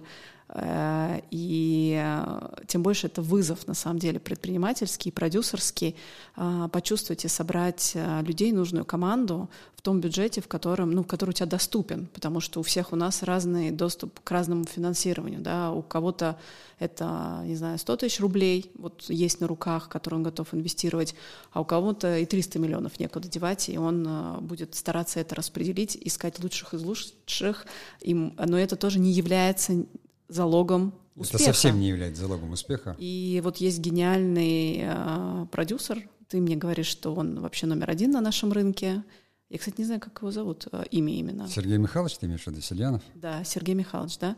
и 0.56 2.02
э, 2.02 2.50
тем 2.68 2.82
больше 2.82 3.08
это 3.08 3.22
вызов, 3.22 3.68
на 3.68 3.74
самом 3.74 4.00
деле, 4.00 4.20
предпринимательский, 4.20 5.12
продюсерский, 5.12 5.96
э, 6.38 6.70
почувствовать 6.72 7.26
и 7.26 7.28
собрать 7.28 7.98
людей, 8.22 8.54
нужную 8.54 8.86
команду 8.86 9.50
в 9.76 9.82
том 9.82 10.00
бюджете, 10.00 10.42
в 10.42 10.48
котором, 10.48 10.92
ну, 10.92 11.04
который 11.04 11.32
у 11.32 11.34
тебя 11.34 11.48
доступен, 11.48 12.08
потому 12.14 12.40
что 12.40 12.62
у 12.62 12.64
всех 12.64 12.94
у 12.94 12.96
нас 12.96 13.24
разный 13.24 13.72
доступ 13.72 14.22
к 14.22 14.32
разному 14.32 14.64
финансированию, 14.64 15.42
да, 15.42 15.72
у 15.72 15.82
кого-то 15.82 16.38
это, 16.80 17.42
не 17.44 17.56
знаю, 17.56 17.78
100 17.78 17.98
тысяч 17.98 18.20
рублей, 18.22 18.72
вот 18.76 19.04
есть 19.10 19.42
на 19.42 19.48
руках, 19.48 19.90
которые 19.90 20.20
он 20.20 20.24
готов 20.24 20.54
инвестировать, 20.54 21.14
а 21.52 21.60
у 21.60 21.66
кого-то 21.66 22.18
и 22.20 22.26
300 22.26 22.60
миллионов 22.60 23.00
некуда 23.00 23.28
девать, 23.28 23.68
и 23.68 23.78
он 23.78 24.38
будет 24.42 24.76
стараться 24.76 25.20
это 25.20 25.36
распределить, 25.36 25.98
искать 26.00 26.42
лучших 26.42 26.74
из 26.74 26.84
лучших, 26.84 27.66
им, 28.02 28.34
но 28.38 28.58
это 28.58 28.76
тоже 28.78 29.00
не 29.00 29.12
является 29.12 29.86
залогом 30.28 30.94
успеха. 31.16 31.44
Это 31.44 31.54
совсем 31.54 31.80
не 31.80 31.90
является 31.90 32.22
залогом 32.22 32.52
успеха. 32.52 32.96
И 33.00 33.42
вот 33.44 33.58
есть 33.58 33.80
гениальный 33.80 34.82
э, 34.82 35.46
продюсер, 35.52 36.08
ты 36.28 36.42
мне 36.42 36.56
говоришь, 36.56 36.88
что 36.88 37.14
он 37.14 37.40
вообще 37.40 37.68
номер 37.68 37.90
один 37.90 38.12
на 38.12 38.22
нашем 38.22 38.52
рынке. 38.52 39.04
Я, 39.50 39.60
кстати, 39.60 39.76
не 39.78 39.86
знаю, 39.86 40.02
как 40.02 40.20
его 40.20 40.30
зовут, 40.30 40.68
э, 40.72 40.84
имя 40.92 41.14
именно. 41.14 41.48
Сергей 41.48 41.78
Михайлович, 41.78 42.18
ты 42.18 42.26
имеешь 42.26 42.44
в 42.44 42.48
виду, 42.48 42.62
Сельянов? 42.62 43.02
Да, 43.16 43.44
Сергей 43.46 43.76
Михайлович, 43.76 44.18
да. 44.18 44.36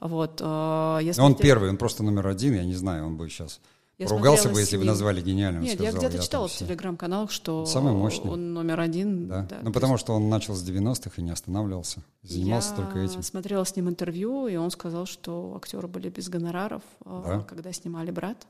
Вот, 0.00 0.40
э, 0.40 0.44
я 0.44 1.12
смотрел... 1.12 1.24
Он 1.24 1.34
первый, 1.34 1.70
он 1.70 1.76
просто 1.76 2.02
номер 2.04 2.28
один, 2.28 2.54
я 2.54 2.64
не 2.64 2.74
знаю, 2.74 3.06
он 3.06 3.16
бы 3.16 3.28
сейчас 3.28 3.60
я 4.02 4.08
Ругался 4.08 4.48
бы, 4.48 4.60
если 4.60 4.76
бы 4.76 4.84
назвали 4.84 5.20
гениальным. 5.20 5.62
Нет, 5.62 5.74
сказал, 5.74 6.02
я 6.02 6.08
где-то 6.08 6.24
читала 6.24 6.48
в 6.48 6.52
телеграм-каналах, 6.52 7.30
что 7.30 7.66
Самый 7.66 7.92
мощный. 7.92 8.30
он 8.30 8.52
номер 8.52 8.80
один. 8.80 9.28
Да. 9.28 9.42
да 9.42 9.60
ну, 9.62 9.72
потому 9.72 9.94
есть... 9.94 10.04
что 10.04 10.14
он 10.14 10.28
начал 10.28 10.54
с 10.54 10.68
90-х 10.68 11.10
и 11.16 11.22
не 11.22 11.30
останавливался. 11.30 12.02
Занимался 12.22 12.70
я 12.70 12.76
только 12.76 12.98
этим. 12.98 13.16
Я 13.16 13.22
смотрела 13.22 13.64
с 13.64 13.76
ним 13.76 13.88
интервью, 13.88 14.46
и 14.46 14.56
он 14.56 14.70
сказал, 14.70 15.06
что 15.06 15.54
актеры 15.56 15.88
были 15.88 16.08
без 16.08 16.28
гонораров, 16.28 16.82
а, 17.04 17.22
да. 17.24 17.40
когда 17.40 17.72
снимали 17.72 18.10
«Брат», 18.10 18.46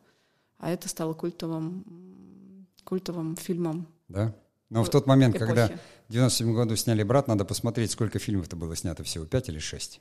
а 0.59 0.71
это 0.71 0.89
стало 0.89 1.15
культовым, 1.15 2.67
культовым 2.85 3.37
фильмом. 3.37 3.87
Да. 4.09 4.35
Но 4.71 4.85
в 4.85 4.89
тот 4.89 5.07
момент, 5.07 5.37
эпохи. 5.37 5.47
когда 5.47 5.69
в 6.09 6.13
97 6.13 6.55
году 6.55 6.77
сняли 6.77 7.03
«Брат», 7.03 7.29
надо 7.29 7.45
посмотреть, 7.45 7.91
сколько 7.91 8.19
фильмов-то 8.19 8.57
было 8.57 8.75
снято 8.75 9.05
всего, 9.05 9.27
пять 9.27 9.49
или 9.49 9.59
шесть? 9.59 10.01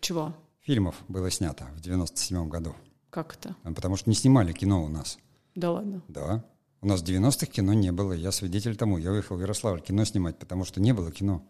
Чего? 0.00 0.34
Фильмов 0.60 0.96
было 1.08 1.30
снято 1.30 1.66
в 1.76 1.80
97 1.80 2.48
году. 2.48 2.74
Как 3.14 3.34
это? 3.34 3.54
А, 3.62 3.72
потому 3.72 3.94
что 3.94 4.10
не 4.10 4.16
снимали 4.16 4.52
кино 4.52 4.82
у 4.82 4.88
нас. 4.88 5.18
Да 5.54 5.70
ладно? 5.70 6.02
Да. 6.08 6.44
У 6.80 6.88
нас 6.88 7.00
в 7.00 7.04
90-х 7.04 7.46
кино 7.46 7.72
не 7.72 7.92
было. 7.92 8.12
Я 8.12 8.32
свидетель 8.32 8.74
тому. 8.74 8.98
Я 8.98 9.12
уехал 9.12 9.36
в 9.36 9.40
Ярославль 9.40 9.80
кино 9.80 10.04
снимать, 10.04 10.36
потому 10.36 10.64
что 10.64 10.80
не 10.80 10.92
было 10.92 11.12
кино. 11.12 11.46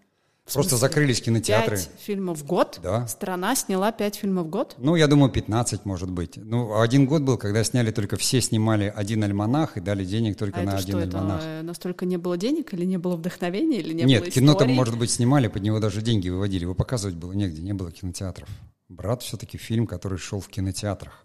Просто 0.53 0.77
закрылись 0.77 1.23
кинотеатры. 1.23 1.79
Пять 1.79 1.91
фильмов 2.01 2.41
в 2.41 2.45
год? 2.45 2.81
Да. 2.83 3.07
Страна 3.07 3.57
сняла 3.57 3.93
пять 3.93 4.17
фильмов 4.17 4.49
в 4.49 4.51
год? 4.51 4.75
Ну, 4.77 4.95
я 4.95 5.07
думаю, 5.07 5.33
15, 5.33 5.87
может 5.87 6.11
быть. 6.11 6.37
Ну, 6.37 6.79
один 6.79 7.07
год 7.07 7.23
был, 7.23 7.39
когда 7.39 7.65
сняли 7.65 7.93
только 7.93 8.19
все 8.19 8.43
снимали 8.43 8.93
один 8.95 9.25
альманах 9.25 9.79
и 9.79 9.81
дали 9.81 10.05
денег 10.05 10.37
только 10.37 10.61
а 10.61 10.65
на 10.65 10.71
это 10.73 10.79
один 10.81 10.99
что, 10.99 11.19
альманах. 11.19 11.41
Это 11.41 11.63
настолько 11.63 12.05
не 12.05 12.19
было 12.19 12.37
денег 12.37 12.75
или 12.75 12.85
не 12.85 12.99
было 12.99 13.17
вдохновения, 13.17 13.79
или 13.79 13.95
не 13.95 14.03
Нет, 14.03 14.21
было 14.21 14.31
кино 14.31 14.53
там, 14.53 14.71
может 14.71 14.99
быть, 14.99 15.11
снимали, 15.11 15.49
под 15.49 15.63
него 15.63 15.81
даже 15.81 16.03
деньги 16.03 16.29
выводили. 16.29 16.65
Его 16.65 16.75
показывать 16.75 17.17
было 17.17 17.33
негде, 17.33 17.63
не 17.63 17.73
было 17.73 17.91
кинотеатров. 17.91 18.51
«Брат» 18.91 19.23
все-таки 19.23 19.57
фильм, 19.57 19.87
который 19.87 20.19
шел 20.19 20.41
в 20.41 20.49
кинотеатрах. 20.49 21.24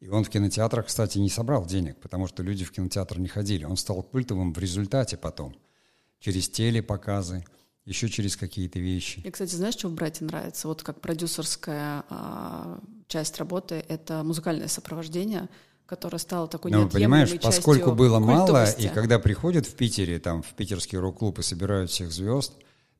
И 0.00 0.08
он 0.08 0.24
в 0.24 0.28
кинотеатрах, 0.28 0.86
кстати, 0.86 1.18
не 1.18 1.30
собрал 1.30 1.64
денег, 1.64 1.98
потому 2.00 2.26
что 2.26 2.42
люди 2.42 2.64
в 2.64 2.72
кинотеатр 2.72 3.18
не 3.18 3.28
ходили. 3.28 3.64
Он 3.64 3.76
стал 3.76 4.02
культовым 4.02 4.52
в 4.52 4.58
результате 4.58 5.16
потом. 5.16 5.56
Через 6.20 6.48
телепоказы, 6.48 7.44
еще 7.84 8.08
через 8.08 8.36
какие-то 8.36 8.78
вещи. 8.78 9.20
И, 9.24 9.30
кстати, 9.30 9.54
знаешь, 9.54 9.74
что 9.74 9.88
в 9.88 9.94
«Брате» 9.94 10.24
нравится? 10.24 10.68
Вот 10.68 10.82
как 10.82 11.00
продюсерская 11.00 12.04
а, 12.08 12.80
часть 13.08 13.38
работы— 13.38 13.84
это 13.88 14.22
музыкальное 14.22 14.68
сопровождение, 14.68 15.48
которое 15.86 16.18
стало 16.18 16.48
такой 16.48 16.70
Ну, 16.70 16.88
понимаешь, 16.88 17.38
поскольку 17.40 17.92
было 17.92 18.18
культовости. 18.18 18.82
мало, 18.82 18.90
и 18.90 18.94
когда 18.94 19.18
приходят 19.18 19.66
в 19.66 19.74
Питере, 19.74 20.18
там, 20.18 20.42
в 20.42 20.48
питерский 20.54 20.98
рок-клуб 20.98 21.38
и 21.38 21.42
собирают 21.42 21.90
всех 21.90 22.10
звезд, 22.10 22.54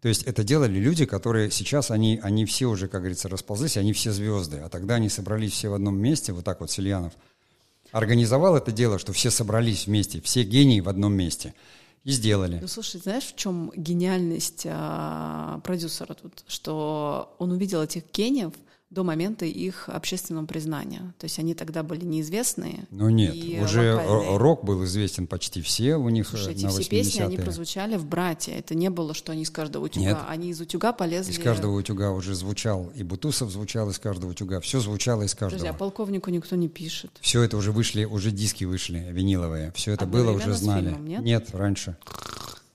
то 0.04 0.08
есть 0.08 0.24
это 0.24 0.44
делали 0.44 0.78
люди, 0.78 1.06
которые 1.06 1.50
сейчас, 1.50 1.90
они, 1.90 2.20
они 2.22 2.44
все 2.44 2.66
уже, 2.66 2.88
как 2.88 3.00
говорится, 3.00 3.30
расползлись, 3.30 3.78
они 3.78 3.94
все 3.94 4.12
звезды. 4.12 4.58
А 4.58 4.68
тогда 4.68 4.96
они 4.96 5.08
собрались 5.08 5.52
все 5.52 5.70
в 5.70 5.72
одном 5.72 5.96
месте, 5.96 6.34
вот 6.34 6.44
так 6.44 6.60
вот 6.60 6.70
Сельянов 6.70 7.14
организовал 7.90 8.54
это 8.54 8.70
дело, 8.70 8.98
что 8.98 9.14
все 9.14 9.30
собрались 9.30 9.86
вместе, 9.86 10.20
все 10.20 10.42
гении 10.42 10.82
в 10.82 10.90
одном 10.90 11.14
месте. 11.14 11.54
И 12.02 12.10
сделали. 12.10 12.58
Ну, 12.60 12.68
слушай, 12.68 13.00
знаешь, 13.00 13.24
в 13.24 13.34
чем 13.34 13.72
гениальность 13.74 14.66
а, 14.66 15.60
продюсера 15.64 16.12
тут? 16.12 16.44
Что 16.48 17.34
он 17.38 17.52
увидел 17.52 17.80
этих 17.80 18.02
гениев– 18.12 18.52
до 18.94 19.02
момента 19.02 19.44
их 19.44 19.88
общественного 19.88 20.46
признания. 20.46 21.12
То 21.18 21.24
есть 21.24 21.38
они 21.38 21.54
тогда 21.54 21.82
были 21.82 22.04
неизвестные. 22.04 22.86
Ну 22.90 23.10
нет, 23.10 23.34
уже 23.62 23.94
локальные. 23.94 24.36
рок 24.38 24.64
был 24.64 24.84
известен 24.84 25.26
почти 25.26 25.60
все 25.60 25.96
у 25.96 26.08
них 26.08 26.28
Слушай, 26.28 26.54
эти 26.54 26.64
на 26.64 26.70
все 26.70 26.84
песни, 26.84 27.20
они 27.20 27.36
прозвучали 27.36 27.96
в 27.96 28.06
«Брате». 28.06 28.52
Это 28.52 28.74
не 28.74 28.88
было, 28.90 29.12
что 29.12 29.32
они 29.32 29.42
из 29.42 29.50
каждого 29.50 29.84
утюга. 29.84 30.06
Нет. 30.06 30.18
Они 30.28 30.50
из 30.50 30.60
утюга 30.60 30.92
полезли... 30.92 31.32
Из 31.32 31.38
каждого 31.38 31.76
утюга 31.76 32.12
уже 32.12 32.34
звучал, 32.34 32.92
и 32.94 33.02
Бутусов 33.02 33.50
звучал 33.50 33.90
из 33.90 33.98
каждого 33.98 34.30
утюга. 34.30 34.60
Все 34.60 34.80
звучало 34.80 35.22
из 35.22 35.34
каждого. 35.34 35.58
Друзья, 35.58 35.72
полковнику 35.72 36.30
никто 36.30 36.54
не 36.56 36.68
пишет. 36.68 37.10
Все 37.20 37.42
это 37.42 37.56
уже 37.56 37.72
вышли, 37.72 38.04
уже 38.04 38.30
диски 38.30 38.64
вышли 38.64 39.08
виниловые. 39.10 39.72
Все 39.74 39.92
это 39.92 40.06
было, 40.06 40.30
уже 40.30 40.54
знали. 40.54 40.90
Фильмом, 40.90 41.06
нет? 41.06 41.22
нет, 41.22 41.50
раньше. 41.52 41.96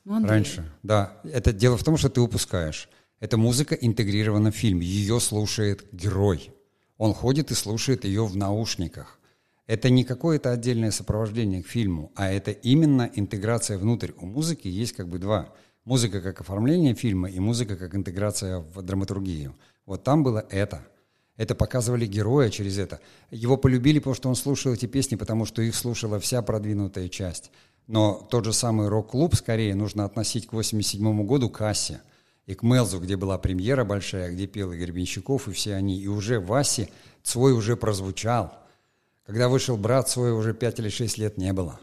Ну, 0.05 0.25
раньше, 0.25 0.69
да. 0.83 1.13
Это 1.23 1.53
дело 1.53 1.77
в 1.77 1.83
том, 1.83 1.95
что 1.95 2.09
ты 2.09 2.19
упускаешь. 2.19 2.89
Эта 3.19 3.35
музыка 3.37 3.75
интегрирована 3.75 4.51
в 4.51 4.55
фильм. 4.55 4.79
Ее 4.79 5.19
слушает 5.19 5.85
герой. 5.91 6.51
Он 6.97 7.13
ходит 7.13 7.51
и 7.51 7.53
слушает 7.53 8.05
ее 8.05 8.25
в 8.25 8.37
наушниках. 8.37 9.19
Это 9.67 9.89
не 9.89 10.03
какое-то 10.05 10.51
отдельное 10.51 10.91
сопровождение 10.91 11.61
к 11.61 11.67
фильму, 11.67 12.11
а 12.15 12.31
это 12.31 12.51
именно 12.51 13.09
интеграция 13.13 13.77
внутрь. 13.77 14.13
У 14.17 14.25
музыки 14.25 14.67
есть 14.67 14.93
как 14.93 15.09
бы 15.09 15.19
два. 15.19 15.53
Музыка 15.83 16.21
как 16.21 16.41
оформление 16.41 16.95
фильма 16.95 17.29
и 17.29 17.39
музыка 17.39 17.75
как 17.75 17.93
интеграция 17.93 18.59
в 18.59 18.81
драматургию. 18.81 19.55
Вот 19.85 20.03
там 20.03 20.23
было 20.23 20.45
это. 20.49 20.87
Это 21.35 21.55
показывали 21.55 22.05
героя 22.05 22.49
через 22.49 22.77
это. 22.77 22.99
Его 23.31 23.57
полюбили, 23.57 23.99
потому 23.99 24.15
что 24.15 24.29
он 24.29 24.35
слушал 24.35 24.73
эти 24.73 24.85
песни, 24.85 25.15
потому 25.15 25.45
что 25.45 25.61
их 25.61 25.75
слушала 25.75 26.19
вся 26.19 26.41
продвинутая 26.41 27.09
часть. 27.09 27.51
Но 27.87 28.27
тот 28.29 28.45
же 28.45 28.53
самый 28.53 28.87
рок-клуб 28.87 29.35
скорее 29.35 29.75
нужно 29.75 30.05
относить 30.05 30.47
к 30.47 30.53
87 30.53 31.25
году 31.25 31.49
кассе 31.49 32.01
и 32.49 32.55
к 32.55 32.63
Мелзу, 32.63 32.99
где 32.99 33.15
была 33.15 33.37
премьера 33.37 33.83
большая, 33.83 34.31
где 34.31 34.47
пел 34.47 34.71
Игорь 34.71 34.89
Бенщиков 34.89 35.47
и 35.47 35.51
все 35.51 35.75
они. 35.75 36.01
И 36.01 36.07
уже 36.07 36.39
Васе 36.39 36.89
свой 37.21 37.53
уже 37.53 37.77
прозвучал. 37.77 38.57
Когда 39.23 39.49
вышел 39.49 39.77
брат, 39.77 40.09
свой 40.09 40.31
уже 40.31 40.55
пять 40.55 40.79
или 40.79 40.89
шесть 40.89 41.19
лет 41.19 41.37
не 41.37 41.53
было. 41.53 41.79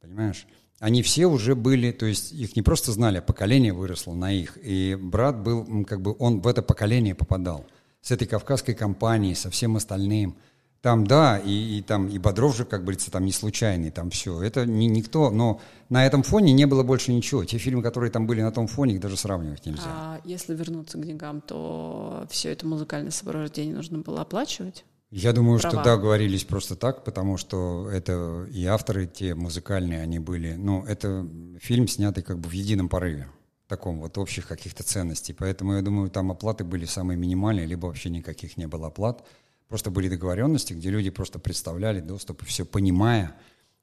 Понимаешь? 0.00 0.46
Они 0.78 1.02
все 1.02 1.26
уже 1.26 1.54
были, 1.54 1.92
то 1.92 2.06
есть 2.06 2.32
их 2.32 2.56
не 2.56 2.62
просто 2.62 2.90
знали, 2.92 3.18
а 3.18 3.22
поколение 3.22 3.74
выросло 3.74 4.14
на 4.14 4.32
их. 4.32 4.56
И 4.62 4.96
брат 4.98 5.42
был, 5.42 5.84
как 5.84 6.00
бы 6.00 6.16
он 6.18 6.40
в 6.40 6.46
это 6.46 6.62
поколение 6.62 7.14
попадал. 7.14 7.66
С 8.00 8.10
этой 8.10 8.26
кавказской 8.26 8.72
компанией, 8.72 9.34
со 9.34 9.50
всем 9.50 9.76
остальным– 9.76 10.38
там, 10.80 11.06
да, 11.06 11.38
и, 11.38 11.78
и 11.78 11.82
там 11.82 12.06
и 12.08 12.18
Бодров 12.18 12.56
же, 12.56 12.64
как 12.64 12.82
говорится, 12.82 13.10
там 13.10 13.24
не 13.24 13.32
случайный, 13.32 13.90
там 13.90 14.10
все. 14.10 14.40
Это 14.40 14.64
не 14.64 14.86
никто, 14.86 15.30
но 15.30 15.60
на 15.88 16.06
этом 16.06 16.22
фоне 16.22 16.52
не 16.52 16.66
было 16.66 16.82
больше 16.82 17.12
ничего. 17.12 17.44
Те 17.44 17.58
фильмы, 17.58 17.82
которые 17.82 18.10
там 18.10 18.26
были 18.26 18.42
на 18.42 18.52
том 18.52 18.68
фоне, 18.68 18.94
их 18.94 19.00
даже 19.00 19.16
сравнивать 19.16 19.66
нельзя. 19.66 19.82
А 19.86 20.20
если 20.24 20.54
вернуться 20.54 20.98
к 20.98 21.04
деньгам, 21.04 21.40
то 21.40 22.26
все 22.30 22.50
это 22.52 22.66
музыкальное 22.66 23.10
сопровождение 23.10 23.74
нужно 23.74 23.98
было 23.98 24.20
оплачивать? 24.20 24.84
Я 25.10 25.32
думаю, 25.32 25.58
права? 25.58 25.74
что 25.74 25.84
да, 25.84 25.96
говорились 25.96 26.44
просто 26.44 26.76
так, 26.76 27.02
потому 27.02 27.38
что 27.38 27.88
это 27.90 28.46
и 28.52 28.64
авторы 28.66 29.06
те 29.06 29.34
музыкальные, 29.34 30.02
они 30.02 30.18
были, 30.18 30.52
ну, 30.52 30.84
это 30.84 31.26
фильм, 31.60 31.88
снятый 31.88 32.22
как 32.22 32.38
бы 32.38 32.50
в 32.50 32.52
едином 32.52 32.90
порыве, 32.90 33.28
таком 33.68 34.00
вот 34.00 34.18
общих 34.18 34.46
каких-то 34.46 34.82
ценностей. 34.82 35.32
Поэтому 35.32 35.74
я 35.74 35.82
думаю, 35.82 36.10
там 36.10 36.30
оплаты 36.30 36.62
были 36.62 36.84
самые 36.84 37.16
минимальные, 37.16 37.66
либо 37.66 37.86
вообще 37.86 38.10
никаких 38.10 38.58
не 38.58 38.68
было 38.68 38.88
оплат. 38.88 39.24
Просто 39.68 39.90
были 39.90 40.08
договоренности, 40.08 40.72
где 40.72 40.90
люди 40.90 41.10
просто 41.10 41.38
представляли 41.38 42.00
доступ, 42.00 42.42
и 42.42 42.46
все 42.46 42.64
понимая. 42.64 43.36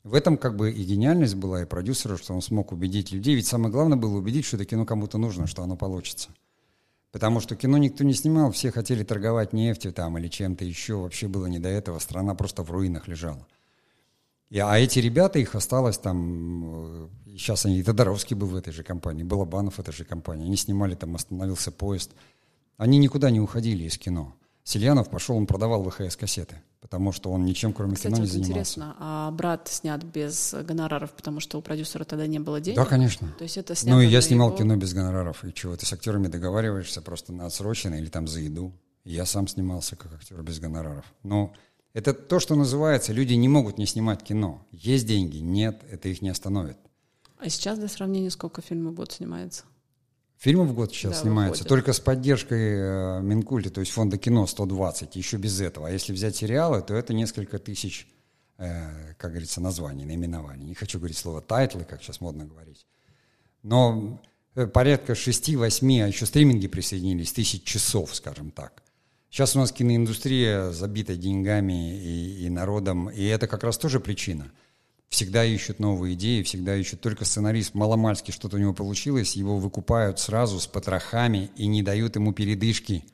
В 0.04 0.14
этом 0.14 0.38
как 0.38 0.56
бы 0.56 0.72
и 0.72 0.84
гениальность 0.84 1.36
была, 1.36 1.62
и 1.62 1.66
продюсера, 1.66 2.18
что 2.18 2.34
он 2.34 2.42
смог 2.42 2.72
убедить 2.72 3.12
людей. 3.12 3.36
Ведь 3.36 3.48
самое 3.48 3.72
главное 3.72 3.98
было 3.98 4.18
убедить, 4.18 4.46
что 4.46 4.58
это 4.58 4.66
кино 4.66 4.86
кому-то 4.86 5.18
нужно, 5.18 5.48
что 5.48 5.64
оно 5.64 5.76
получится. 5.76 6.30
Потому 7.12 7.40
что 7.40 7.56
кино 7.56 7.78
никто 7.78 8.04
не 8.04 8.14
снимал, 8.14 8.52
все 8.52 8.72
хотели 8.72 9.04
торговать 9.04 9.54
нефтью 9.54 9.94
там 9.94 10.18
или 10.18 10.28
чем-то 10.28 10.66
еще, 10.66 10.96
вообще 10.96 11.28
было 11.28 11.46
не 11.46 11.60
до 11.60 11.70
этого, 11.70 12.00
страна 12.00 12.36
просто 12.36 12.64
в 12.64 12.72
руинах 12.72 13.08
лежала. 13.08 13.48
И, 14.50 14.60
а 14.60 14.78
эти 14.78 15.00
ребята, 15.00 15.40
их 15.40 15.56
осталось 15.56 15.98
там, 15.98 17.06
э, 17.06 17.08
сейчас 17.38 17.66
они, 17.66 17.80
и 17.80 17.84
Тодоровский 17.84 18.36
был 18.36 18.48
в 18.48 18.56
этой 18.56 18.74
же 18.74 18.84
компании, 18.84 19.24
Балабанов 19.24 19.76
в 19.76 19.80
этой 19.80 19.94
же 19.94 20.04
компании, 20.04 20.46
они 20.46 20.58
снимали 20.58 20.96
там 20.96 21.16
«Остановился 21.16 21.72
поезд», 21.72 22.12
они 22.78 22.98
никуда 22.98 23.30
не 23.30 23.40
уходили 23.40 23.86
из 23.86 23.98
кино. 23.98 24.36
Сельянов 24.66 25.10
пошел, 25.12 25.38
он 25.38 25.46
продавал 25.46 25.84
ВХС-кассеты, 25.88 26.56
потому 26.82 27.12
что 27.12 27.32
он 27.32 27.46
ничем, 27.46 27.72
кроме 27.72 27.96
Кстати, 27.96 28.14
кино, 28.16 28.18
не 28.18 28.22
вот 28.24 28.32
занимался. 28.32 28.52
интересно, 28.52 28.96
а 29.00 29.30
брат 29.32 29.68
снят 29.68 30.04
без 30.04 30.56
гонораров, 30.64 31.12
потому 31.12 31.40
что 31.40 31.60
у 31.60 31.62
продюсера 31.62 32.04
тогда 32.04 32.26
не 32.26 32.40
было 32.40 32.60
денег? 32.60 32.76
Да, 32.78 32.86
конечно. 32.86 33.28
То 33.38 33.44
есть 33.44 33.58
это 33.58 33.76
снято 33.76 33.96
Ну, 33.96 34.02
и 34.02 34.08
я 34.08 34.22
снимал 34.22 34.48
его- 34.50 34.58
кино 34.58 34.76
без 34.76 34.94
гонораров. 34.96 35.46
И 35.46 35.54
чего, 35.54 35.78
ты 35.78 35.86
с 35.86 35.94
актерами 35.94 36.28
договариваешься 36.28 37.04
просто 37.04 37.32
на 37.32 37.46
отсроченное 37.46 38.00
или 38.00 38.08
там 38.08 38.28
за 38.28 38.40
еду. 38.40 38.74
Я 39.04 39.28
сам 39.28 39.48
снимался 39.48 39.96
как 39.96 40.14
актер 40.16 40.42
без 40.42 40.60
гонораров. 40.60 41.06
Но 41.22 41.54
это 41.94 42.16
то, 42.16 42.40
что 42.40 42.56
называется, 42.56 43.14
люди 43.14 43.36
не 43.36 43.48
могут 43.48 43.78
не 43.78 43.86
снимать 43.86 44.24
кино. 44.24 44.66
Есть 44.72 45.06
деньги, 45.06 45.38
нет, 45.38 45.84
это 45.92 46.10
их 46.10 46.24
не 46.24 46.30
остановит. 46.30 46.78
А 47.38 47.50
сейчас 47.50 47.78
для 47.78 47.88
сравнения 47.88 48.32
сколько 48.32 48.64
фильмов 48.64 48.94
в 48.94 48.96
год 48.96 49.12
снимается? 49.12 49.66
Фильмы 50.38 50.66
в 50.66 50.74
год 50.74 50.92
сейчас 50.92 51.14
Да, 51.14 51.22
снимаются 51.22 51.64
выходят. 51.64 51.70
только 51.70 51.94
с 51.94 52.00
поддержкой 52.00 52.74
э, 52.78 53.22
Минкульта, 53.22 53.70
то 53.70 53.80
есть 53.80 53.92
фонда 53.92 54.18
кино 54.18 54.46
120, 54.46 55.16
еще 55.16 55.38
без 55.38 55.60
этого. 55.62 55.88
А 55.88 55.92
если 55.92 56.14
взять 56.14 56.36
сериалы, 56.36 56.82
то 56.82 56.94
это 56.94 57.14
несколько 57.14 57.58
тысяч, 57.58 58.08
э, 58.58 59.14
как 59.18 59.32
говорится, 59.32 59.62
названий, 59.62 60.06
наименований. 60.06 60.66
Не 60.66 60.76
хочу 60.76 61.00
говорить 61.00 61.18
слово 61.18 61.42
тайтлы, 61.42 61.84
как 61.86 62.04
сейчас 62.04 62.22
модно 62.22 62.46
говорить. 62.46 62.86
Но 63.64 64.22
э, 64.56 64.68
порядка 64.68 65.14
6-8, 65.14 66.04
а 66.04 66.08
еще 66.08 66.26
стриминги 66.26 66.68
присоединились, 66.68 67.32
тысяч 67.32 67.64
часов, 67.64 68.14
скажем 68.14 68.52
так. 68.52 68.84
Сейчас 69.32 69.56
у 69.56 69.60
нас 69.60 69.72
киноиндустрия 69.72 70.72
забита 70.72 71.16
деньгами 71.16 71.98
и, 71.98 72.46
и 72.46 72.50
народом, 72.50 73.10
и 73.10 73.24
это 73.26 73.48
как 73.48 73.64
раз 73.64 73.78
тоже 73.78 74.00
причина. 74.00 74.52
Всегда 75.10 75.46
ищут 75.46 75.80
новые 75.80 76.16
идеи, 76.16 76.42
всегда 76.44 76.76
ищут 76.76 77.00
только 77.02 77.26
сценарист 77.26 77.74
маломальски 77.74 78.32
что-то 78.32 78.58
у 78.58 78.60
него 78.60 78.74
получилось, 78.74 79.36
его 79.36 79.58
выкупают 79.58 80.20
сразу 80.20 80.60
с 80.60 80.68
потрохами 80.68 81.52
и 81.56 81.68
не 81.68 81.84
дают 81.84 82.16
ему 82.16 82.34
передышки. 82.34 83.06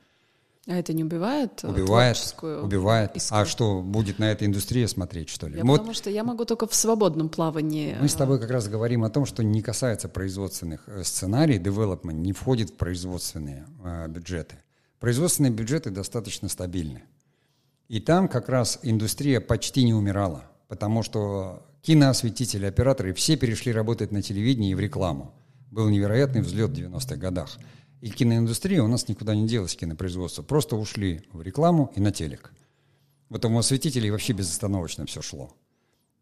А 0.68 0.76
это 0.76 0.94
не 0.94 1.04
убивает? 1.04 1.64
э, 1.64 1.68
Убивает, 1.68 2.18
убивает. 2.64 3.16
искру? 3.16 3.38
А 3.38 3.46
что, 3.46 3.82
будет 3.82 4.20
на 4.20 4.32
этой 4.32 4.48
индустрии 4.48 4.86
смотреть, 4.86 5.30
что 5.30 5.48
ли? 5.48 5.58
Я 5.58 5.64
Вот 5.64 5.78
Потому 5.78 5.94
что 5.94 6.10
я 6.12 6.24
могу 6.24 6.46
только 6.46 6.68
в 6.68 6.76
свободном 6.76 7.30
плавании. 7.30 7.98
мы 8.00 8.08
с 8.08 8.14
тобой 8.14 8.40
как 8.40 8.52
раз 8.52 8.68
говорим 8.68 9.04
о 9.04 9.10
том, 9.10 9.26
что 9.26 9.44
не 9.44 9.62
касается 9.64 10.08
производственных 10.08 10.88
э, 10.88 11.04
сценарий, 11.04 11.58
development 11.58 12.14
не 12.14 12.32
входит 12.32 12.70
в 12.70 12.74
производственные 12.76 13.66
э, 13.84 14.08
бюджеты. 14.08 14.56
Производственные 15.00 15.52
бюджеты 15.52 15.90
достаточно 15.90 16.48
стабильны. 16.48 17.04
И 17.88 18.00
там 18.00 18.28
как 18.28 18.48
раз 18.48 18.80
индустрия 18.84 19.42
почти 19.42 19.84
не 19.84 19.96
умирала, 19.96 20.44
потому 20.68 21.02
что 21.02 21.66
киноосветители, 21.82 22.66
операторы 22.66 23.14
все 23.14 23.38
перешли 23.38 23.72
работать 23.72 24.12
на 24.12 24.22
телевидении 24.22 24.72
и 24.72 24.76
в 24.76 24.80
рекламу. 24.80 25.34
Был 25.72 25.90
невероятный 25.90 26.42
взлет 26.42 26.72
в 26.72 26.74
90-х 26.74 27.16
годах. 27.16 27.58
И 28.02 28.10
киноиндустрия 28.10 28.82
у 28.82 28.88
нас 28.88 29.08
никуда 29.08 29.36
не 29.36 29.48
делась, 29.48 29.76
кинопроизводство. 29.76 30.42
Просто 30.44 30.76
ушли 30.76 31.22
в 31.32 31.42
рекламу 31.42 31.92
и 31.96 32.02
на 32.02 32.12
телек. 32.12 32.52
Вот 33.30 33.46
у 33.46 33.58
осветителей 33.58 34.10
вообще 34.10 34.34
безостановочно 34.34 35.06
все 35.06 35.22
шло. 35.22 35.56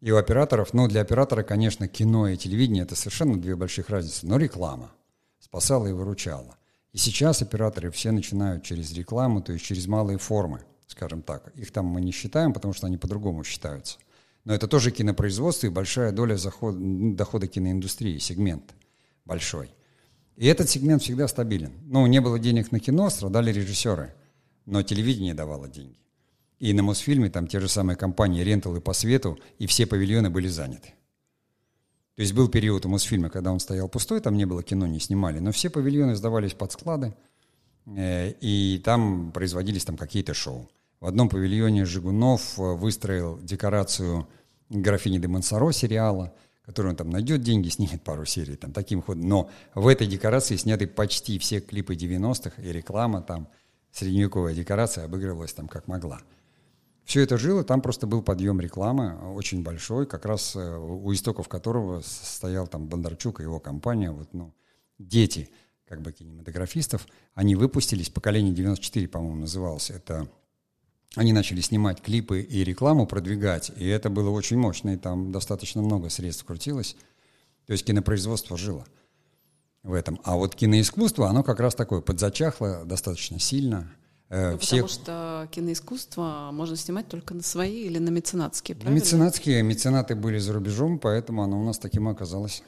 И 0.00 0.10
у 0.12 0.16
операторов, 0.16 0.72
ну, 0.72 0.88
для 0.88 1.02
оператора, 1.02 1.42
конечно, 1.42 1.88
кино 1.88 2.28
и 2.28 2.36
телевидение– 2.36 2.82
это 2.84 2.96
совершенно 2.96 3.40
две 3.40 3.56
больших 3.56 3.90
разницы, 3.90 4.26
но 4.26 4.36
реклама 4.36 4.92
спасала 5.40 5.88
и 5.88 5.92
выручала. 5.92 6.56
И 6.92 6.98
сейчас 6.98 7.42
операторы 7.42 7.90
все 7.90 8.10
начинают 8.10 8.62
через 8.62 8.92
рекламу, 8.92 9.42
то 9.42 9.52
есть 9.52 9.64
через 9.64 9.86
малые 9.86 10.18
формы, 10.18 10.62
скажем 10.86 11.22
так. 11.22 11.52
Их 11.54 11.70
там 11.72 11.86
мы 11.86 12.00
не 12.00 12.12
считаем, 12.12 12.52
потому 12.52 12.72
что 12.72 12.86
они 12.86 12.96
по-другому 12.96 13.44
считаются. 13.44 13.98
Но 14.44 14.54
это 14.54 14.66
тоже 14.66 14.90
кинопроизводство 14.90 15.66
и 15.66 15.70
большая 15.70 16.12
доля 16.12 16.36
заход, 16.36 16.76
дохода 17.14 17.46
киноиндустрии, 17.46 18.18
сегмент 18.18 18.74
большой. 19.24 19.70
И 20.36 20.46
этот 20.46 20.70
сегмент 20.70 21.02
всегда 21.02 21.28
стабилен. 21.28 21.72
Ну, 21.82 22.06
не 22.06 22.20
было 22.20 22.38
денег 22.38 22.72
на 22.72 22.80
кино, 22.80 23.10
страдали 23.10 23.52
режиссеры, 23.52 24.14
но 24.64 24.82
телевидение 24.82 25.34
давало 25.34 25.68
деньги. 25.68 25.98
И 26.58 26.72
на 26.72 26.82
Мосфильме 26.82 27.30
там 27.30 27.46
те 27.46 27.60
же 27.60 27.68
самые 27.68 27.96
компании 27.96 28.42
ренталы 28.42 28.80
по 28.80 28.92
свету, 28.92 29.38
и 29.58 29.66
все 29.66 29.86
павильоны 29.86 30.30
были 30.30 30.48
заняты. 30.48 30.94
То 32.16 32.22
есть 32.22 32.34
был 32.34 32.48
период 32.48 32.84
у 32.84 32.88
Мосфильма, 32.88 33.30
когда 33.30 33.52
он 33.52 33.60
стоял 33.60 33.88
пустой, 33.88 34.20
там 34.20 34.36
не 34.36 34.44
было 34.44 34.62
кино, 34.62 34.86
не 34.86 35.00
снимали, 35.00 35.38
но 35.38 35.52
все 35.52 35.70
павильоны 35.70 36.16
сдавались 36.16 36.52
под 36.52 36.72
склады, 36.72 37.14
э, 37.86 38.32
и 38.40 38.80
там 38.84 39.32
производились 39.32 39.84
там 39.84 39.96
какие-то 39.96 40.34
шоу. 40.34 40.68
В 41.00 41.06
одном 41.06 41.30
павильоне 41.30 41.86
Жигунов 41.86 42.58
э, 42.58 42.62
выстроил 42.62 43.38
декорацию 43.38 44.28
«Графини 44.68 45.18
де 45.18 45.28
Монсоро» 45.28 45.72
сериала, 45.72 46.34
который 46.62 46.88
он 46.88 46.96
там 46.96 47.08
найдет 47.08 47.42
деньги, 47.42 47.68
снимет 47.70 48.02
пару 48.02 48.26
серий, 48.26 48.56
там 48.56 48.72
таким 48.72 49.00
ходом. 49.00 49.26
Но 49.26 49.50
в 49.74 49.86
этой 49.86 50.06
декорации 50.06 50.56
сняты 50.56 50.86
почти 50.86 51.38
все 51.38 51.60
клипы 51.60 51.94
90-х, 51.94 52.60
и 52.62 52.70
реклама 52.70 53.22
там, 53.22 53.48
средневековая 53.92 54.54
декорация 54.54 55.06
обыгрывалась 55.06 55.54
там 55.54 55.68
как 55.68 55.88
могла. 55.88 56.20
Все 57.04 57.22
это 57.22 57.38
жило, 57.38 57.64
там 57.64 57.80
просто 57.80 58.06
был 58.06 58.22
подъем 58.22 58.60
рекламы 58.60 59.34
очень 59.34 59.62
большой, 59.62 60.06
как 60.06 60.26
раз 60.26 60.54
э, 60.54 60.76
у 60.76 61.10
истоков 61.14 61.48
которого 61.48 62.02
стоял 62.02 62.66
там 62.66 62.86
Бондарчук 62.88 63.40
и 63.40 63.44
его 63.44 63.58
компания, 63.58 64.10
вот, 64.10 64.34
ну, 64.34 64.52
дети 64.98 65.48
как 65.88 66.02
бы 66.02 66.12
кинематографистов, 66.12 67.06
они 67.34 67.56
выпустились, 67.56 68.10
поколение 68.10 68.52
94, 68.52 69.08
по-моему, 69.08 69.40
называлось, 69.40 69.90
это 69.90 70.28
они 71.16 71.32
начали 71.32 71.60
снимать 71.60 72.00
клипы 72.00 72.40
и 72.40 72.62
рекламу 72.64 73.06
продвигать, 73.06 73.72
и 73.76 73.86
это 73.86 74.10
было 74.10 74.30
очень 74.30 74.56
мощно, 74.58 74.90
и 74.90 74.96
там 74.96 75.32
достаточно 75.32 75.82
много 75.82 76.08
средств 76.08 76.44
крутилось. 76.44 76.96
То 77.66 77.72
есть 77.72 77.84
кинопроизводство 77.84 78.56
жило 78.56 78.86
в 79.82 79.92
этом. 79.92 80.20
А 80.24 80.36
вот 80.36 80.54
киноискусство, 80.54 81.28
оно 81.28 81.42
как 81.42 81.60
раз 81.60 81.74
такое 81.74 82.00
подзачахло 82.00 82.84
достаточно 82.84 83.38
сильно. 83.40 83.90
Э, 84.28 84.52
Ну, 84.52 84.58
все- 84.58 84.76
Потому 84.82 84.88
что 84.88 85.48
киноискусство 85.50 86.50
можно 86.52 86.76
снимать 86.76 87.08
только 87.08 87.34
на 87.34 87.42
свои 87.42 87.84
или 87.86 87.98
на 87.98 88.10
меценатские, 88.10 88.76
правильно? 88.76 88.96
Меценатские, 89.00 89.62
меценаты 89.62 90.14
были 90.14 90.38
за 90.38 90.52
рубежом, 90.52 90.98
поэтому 91.00 91.42
оно 91.42 91.60
у 91.60 91.64
нас 91.64 91.78
таким 91.78 92.06
оказалось. 92.08 92.62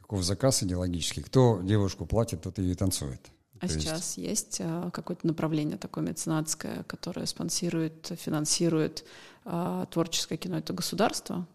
Каков 0.00 0.22
заказ 0.22 0.62
идеологический. 0.62 1.22
Кто 1.22 1.60
девушку 1.62 2.04
платит, 2.06 2.42
тот 2.42 2.58
ее 2.58 2.72
и 2.72 2.74
танцует. 2.74 3.20
А 3.60 3.66
То 3.66 3.72
есть- 3.74 3.86
сейчас 3.86 4.16
есть 4.18 4.58
а, 4.60 4.90
какое-то 4.90 5.26
направление 5.26 5.76
такое 5.78 6.04
меценатское, 6.04 6.82
которое 6.84 7.26
спонсирует, 7.26 8.12
финансирует 8.18 9.04
а, 9.44 9.86
творческое 9.86 10.36
кино? 10.36 10.58
Это 10.58 10.72
государство? 10.72 11.46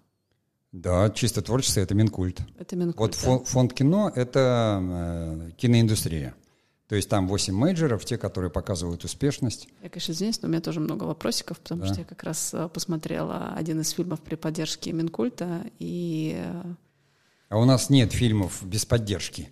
Да, 0.71 1.09
чисто 1.09 1.41
творчество— 1.41 1.79
это 1.81 1.93
Минкульт. 1.93 2.39
Это 2.57 2.75
Минкульт, 2.77 2.97
Вот 2.99 3.11
да? 3.11 3.17
фон- 3.27 3.45
фонд 3.45 3.73
кино— 3.73 4.09
это 4.15 4.79
э, 4.81 5.51
киноиндустрия. 5.57 6.33
То 6.87 6.95
есть 6.95 7.09
там 7.09 7.27
8 7.27 7.53
мейджеров, 7.53 8.03
те, 8.05 8.17
которые 8.17 8.49
показывают 8.51 9.03
успешность. 9.03 9.67
Я, 9.83 9.89
конечно, 9.89 10.11
извиняюсь, 10.13 10.41
но 10.41 10.47
у 10.47 10.51
меня 10.51 10.61
тоже 10.61 10.79
много 10.79 11.03
вопросиков, 11.05 11.59
потому 11.59 11.81
Да. 11.81 11.87
что 11.87 11.99
я 11.99 12.05
как 12.05 12.23
раз 12.23 12.53
а, 12.53 12.67
посмотрела 12.69 13.53
один 13.53 13.81
из 13.81 13.89
фильмов 13.91 14.21
при 14.21 14.35
поддержке 14.35 14.91
Минкульта, 14.93 15.65
и 15.79 16.35
а, 16.41 16.75
А 17.49 17.57
у 17.59 17.65
нас 17.65 17.89
нет 17.89 18.13
фильмов 18.13 18.63
без 18.63 18.85
поддержки. 18.85 19.49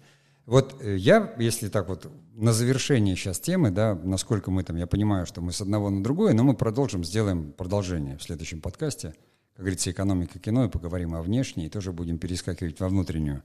Вот 0.49 0.81
э, 0.81 0.95
я, 0.97 1.35
если 1.37 1.69
так 1.69 1.89
вот 1.89 2.11
на 2.33 2.53
завершение 2.53 3.15
сейчас 3.15 3.39
темы, 3.39 3.69
да, 3.69 3.93
насколько 3.93 4.49
мы 4.49 4.63
там, 4.63 4.77
я 4.77 4.87
понимаю, 4.87 5.27
что 5.27 5.41
мы 5.41 5.51
с 5.51 5.61
одного 5.61 5.91
на 5.91 6.01
другое, 6.01 6.33
но 6.33 6.43
мы 6.43 6.55
продолжим, 6.55 7.03
сделаем 7.03 7.51
продолжение 7.51 8.17
в 8.17 8.23
следующем 8.23 8.59
подкасте. 8.59 9.13
Как 9.53 9.59
говорится, 9.59 9.91
экономика 9.91 10.39
кино, 10.39 10.65
и 10.65 10.69
поговорим 10.69 11.13
о 11.13 11.21
внешней, 11.21 11.67
и 11.67 11.69
тоже 11.69 11.91
будем 11.91 12.17
перескакивать 12.17 12.79
во 12.79 12.89
внутреннюю. 12.89 13.43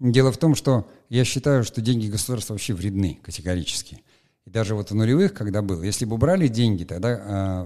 Дело 0.00 0.32
в 0.32 0.38
том, 0.38 0.56
что 0.56 0.90
я 1.08 1.24
считаю, 1.24 1.62
что 1.62 1.80
деньги 1.80 2.08
государства 2.08 2.54
вообще 2.54 2.74
вредны 2.74 3.20
категорически. 3.22 4.02
И 4.44 4.50
даже 4.50 4.74
вот 4.74 4.90
в 4.90 4.94
нулевых, 4.94 5.32
когда 5.34 5.62
было, 5.62 5.84
если 5.84 6.04
бы 6.04 6.16
убрали 6.16 6.48
деньги, 6.48 6.82
тогда 6.82 7.10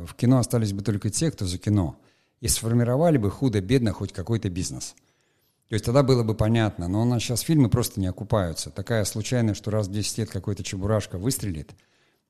э, 0.02 0.04
в 0.04 0.14
кино 0.14 0.40
остались 0.40 0.74
бы 0.74 0.82
только 0.82 1.08
те, 1.08 1.30
кто 1.30 1.46
за 1.46 1.56
кино. 1.56 1.96
И 2.42 2.48
сформировали 2.48 3.16
бы 3.16 3.30
худо-бедно 3.30 3.92
хоть 3.92 4.12
какой-то 4.12 4.50
бизнес. 4.50 4.94
То 5.74 5.76
есть 5.76 5.86
тогда 5.86 6.04
было 6.04 6.22
бы 6.22 6.36
понятно, 6.36 6.86
но 6.86 7.02
у 7.02 7.04
нас 7.04 7.20
сейчас 7.20 7.40
фильмы 7.40 7.68
просто 7.68 7.98
не 7.98 8.06
окупаются. 8.06 8.70
Такая 8.70 9.04
случайность, 9.04 9.58
что 9.58 9.72
раз 9.72 9.88
в 9.88 9.90
10 9.90 10.18
лет 10.18 10.30
какой-то 10.30 10.62
чебурашка 10.62 11.18
выстрелит, 11.18 11.72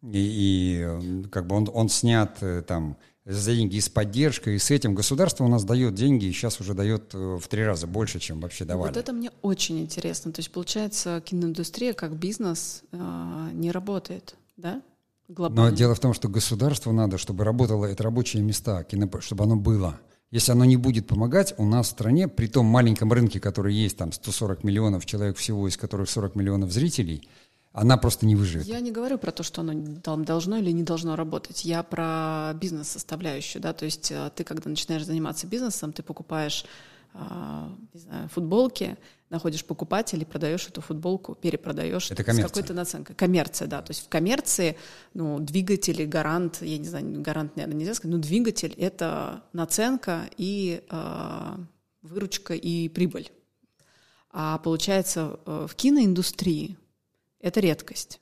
и, 0.01 0.19
и, 0.19 0.81
э, 0.83 1.25
как 1.31 1.47
бы 1.47 1.55
он, 1.55 1.69
он 1.71 1.91
снят 1.91 2.39
э, 2.41 2.63
там 2.67 2.97
за 3.27 3.55
деньги 3.55 3.77
и 3.77 3.83
с 3.83 3.91
поддержкой, 3.91 4.55
и 4.55 4.59
с 4.59 4.71
этим. 4.71 4.95
Государство 4.95 5.45
у 5.45 5.49
нас 5.49 5.63
дает 5.63 5.93
деньги, 5.93 6.25
и 6.25 6.33
сейчас 6.33 6.59
уже 6.59 6.73
дает 6.73 7.15
э, 7.15 7.37
в 7.39 7.47
три 7.49 7.63
раза 7.65 7.87
больше, 7.87 8.19
чем 8.19 8.41
вообще 8.41 8.65
давали. 8.65 8.89
Вот 8.89 8.97
это 8.97 9.13
мне 9.13 9.31
очень 9.43 9.79
интересно. 9.79 10.33
То 10.33 10.41
есть, 10.41 10.51
получается, 10.51 11.23
киноиндустрия 11.23 11.93
как 11.93 12.17
бизнес 12.17 12.83
э, 12.93 13.49
не 13.53 13.73
работает, 13.73 14.37
да? 14.57 14.81
Глобально. 15.29 15.71
Но 15.71 15.77
дело 15.77 15.95
в 15.95 16.01
том, 16.01 16.15
что 16.15 16.31
государству 16.31 16.93
надо, 16.93 17.19
чтобы 17.19 17.45
работало 17.45 17.85
это 17.85 18.05
рабочие 18.05 18.43
места, 18.43 18.85
кино, 18.85 19.11
чтобы 19.21 19.45
оно 19.45 19.57
было. 19.57 20.01
Если 20.35 20.51
оно 20.51 20.65
не 20.65 20.77
будет 20.77 21.07
помогать, 21.07 21.55
у 21.59 21.65
нас 21.65 21.87
в 21.87 21.91
стране, 21.91 22.27
при 22.27 22.49
том 22.49 22.67
маленьком 22.67 23.13
рынке, 23.13 23.39
который 23.39 23.73
есть, 23.73 23.97
там 23.97 24.11
140 24.11 24.65
миллионов 24.65 25.07
человек 25.07 25.37
всего, 25.37 25.69
из 25.69 25.77
которых 25.77 26.11
40 26.11 26.35
миллионов 26.35 26.73
зрителей– 26.73 27.29
она 27.75 27.97
просто 27.97 28.25
не 28.25 28.37
выживет. 28.37 28.67
Я 28.67 28.79
не 28.79 28.93
говорю 28.93 29.19
про 29.19 29.33
то, 29.33 29.43
что 29.43 29.63
оно 29.63 29.97
там 30.01 30.25
должно 30.25 30.59
или 30.59 30.71
не 30.71 30.85
должно 30.85 31.17
работать. 31.17 31.65
Я 31.65 31.83
про 31.83 32.53
бизнес-составляющую, 32.55 33.61
да, 33.61 33.73
то 33.73 33.85
есть 33.85 34.13
э, 34.13 34.31
ты, 34.37 34.45
когда 34.45 34.71
начинаешь 34.71 35.05
заниматься 35.05 35.49
бизнесом, 35.49 35.93
ты 35.93 36.05
покупаешь 36.05 36.65
а, 37.15 37.73
не 37.93 38.01
знаю, 38.01 38.29
футболки, 38.29 38.97
находишь 39.31 39.65
покупателей, 39.65 40.27
продаешь 40.27 40.67
эту 40.69 40.81
футболку, 40.81 41.35
перепродаешь 41.35 42.11
Это 42.11 42.25
коммерция. 42.25 42.49
с 42.49 42.53
какой-то 42.53 42.75
наценкой. 42.75 43.17
Коммерция, 43.17 43.69
да. 43.69 43.83
То 43.83 43.91
есть 43.91 44.05
в 44.05 44.09
коммерции, 44.09 44.77
ну, 45.13 45.39
двигатель 45.41 46.05
гарант, 46.07 46.63
я 46.63 46.79
не 46.79 46.87
знаю, 46.89 47.21
гарант, 47.23 47.57
наверное, 47.57 47.79
нельзя 47.79 47.95
сказать, 47.95 48.15
но 48.15 48.21
двигатель— 48.21 48.75
это 48.79 49.43
наценка 49.53 50.29
и 50.37 50.83
э, 50.89 51.57
выручка 52.03 52.55
и 52.55 52.89
прибыль. 52.89 53.31
А 54.31 54.59
получается, 54.59 55.39
э, 55.47 55.67
в 55.69 55.75
киноиндустрии 55.75 56.77
это 57.41 57.61
редкость. 57.61 58.21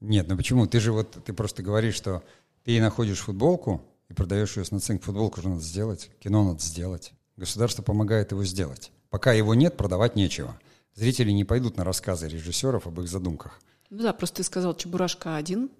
Нет, 0.00 0.28
ну 0.28 0.36
почему? 0.36 0.66
Ты 0.66 0.80
же 0.80 0.92
вот, 0.92 1.10
ты 1.24 1.32
просто 1.32 1.62
говоришь, 1.62 1.94
что 1.94 2.22
ты 2.64 2.80
находишь 2.80 3.20
футболку 3.20 3.82
и 4.08 4.14
продаешь 4.14 4.56
ее 4.56 4.64
с 4.64 4.70
наценкой. 4.70 5.04
Футболку 5.04 5.40
же 5.40 5.48
надо 5.48 5.62
сделать, 5.62 6.10
кино 6.20 6.44
надо 6.44 6.60
сделать. 6.60 7.12
Государство 7.36 7.82
помогает 7.82 8.32
его 8.32 8.44
сделать. 8.44 8.92
Пока 9.12 9.34
его 9.34 9.54
нет, 9.54 9.76
продавать 9.76 10.16
нечего. 10.16 10.58
Зрители 10.94 11.32
не 11.32 11.44
пойдут 11.44 11.76
на 11.76 11.84
рассказы 11.84 12.28
режиссеров 12.28 12.86
об 12.86 12.98
их 12.98 13.08
задумках. 13.08 13.60
Ну 13.90 14.02
да, 14.02 14.14
просто 14.14 14.36
ты 14.38 14.42
сказал 14.42 14.74
«Чебурашка 14.74 15.36
один». 15.36 15.70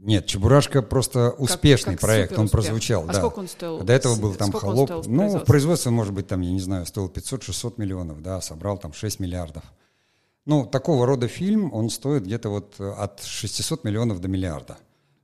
Нет, 0.00 0.26
«Чебурашка» 0.26 0.82
просто 0.82 1.30
успешный 1.30 1.94
как, 1.94 2.00
как 2.00 2.08
проект, 2.10 2.38
он 2.38 2.50
прозвучал. 2.50 3.04
А 3.04 3.06
да. 3.06 3.14
сколько 3.14 3.38
он 3.38 3.48
стоил? 3.48 3.80
До 3.80 3.94
этого 3.94 4.16
был 4.16 4.34
там 4.34 4.52
«Холоп». 4.52 5.06
ну, 5.06 5.38
в 5.38 5.44
производстве, 5.46 5.92
может 5.92 6.12
быть, 6.12 6.26
там, 6.26 6.42
я 6.42 6.52
не 6.52 6.60
знаю, 6.60 6.84
стоил 6.84 7.08
500-600 7.08 7.74
миллионов, 7.78 8.20
да, 8.20 8.42
собрал 8.42 8.76
там 8.76 8.92
6 8.92 9.18
миллиардов. 9.18 9.64
Ну, 10.44 10.66
такого 10.66 11.06
рода 11.06 11.26
фильм, 11.26 11.72
он 11.72 11.88
стоит 11.88 12.24
где-то 12.24 12.50
вот 12.50 12.74
э, 12.80 12.90
от 12.98 13.22
600 13.22 13.82
миллионов 13.84 14.20
до 14.20 14.28
миллиарда. 14.28 14.76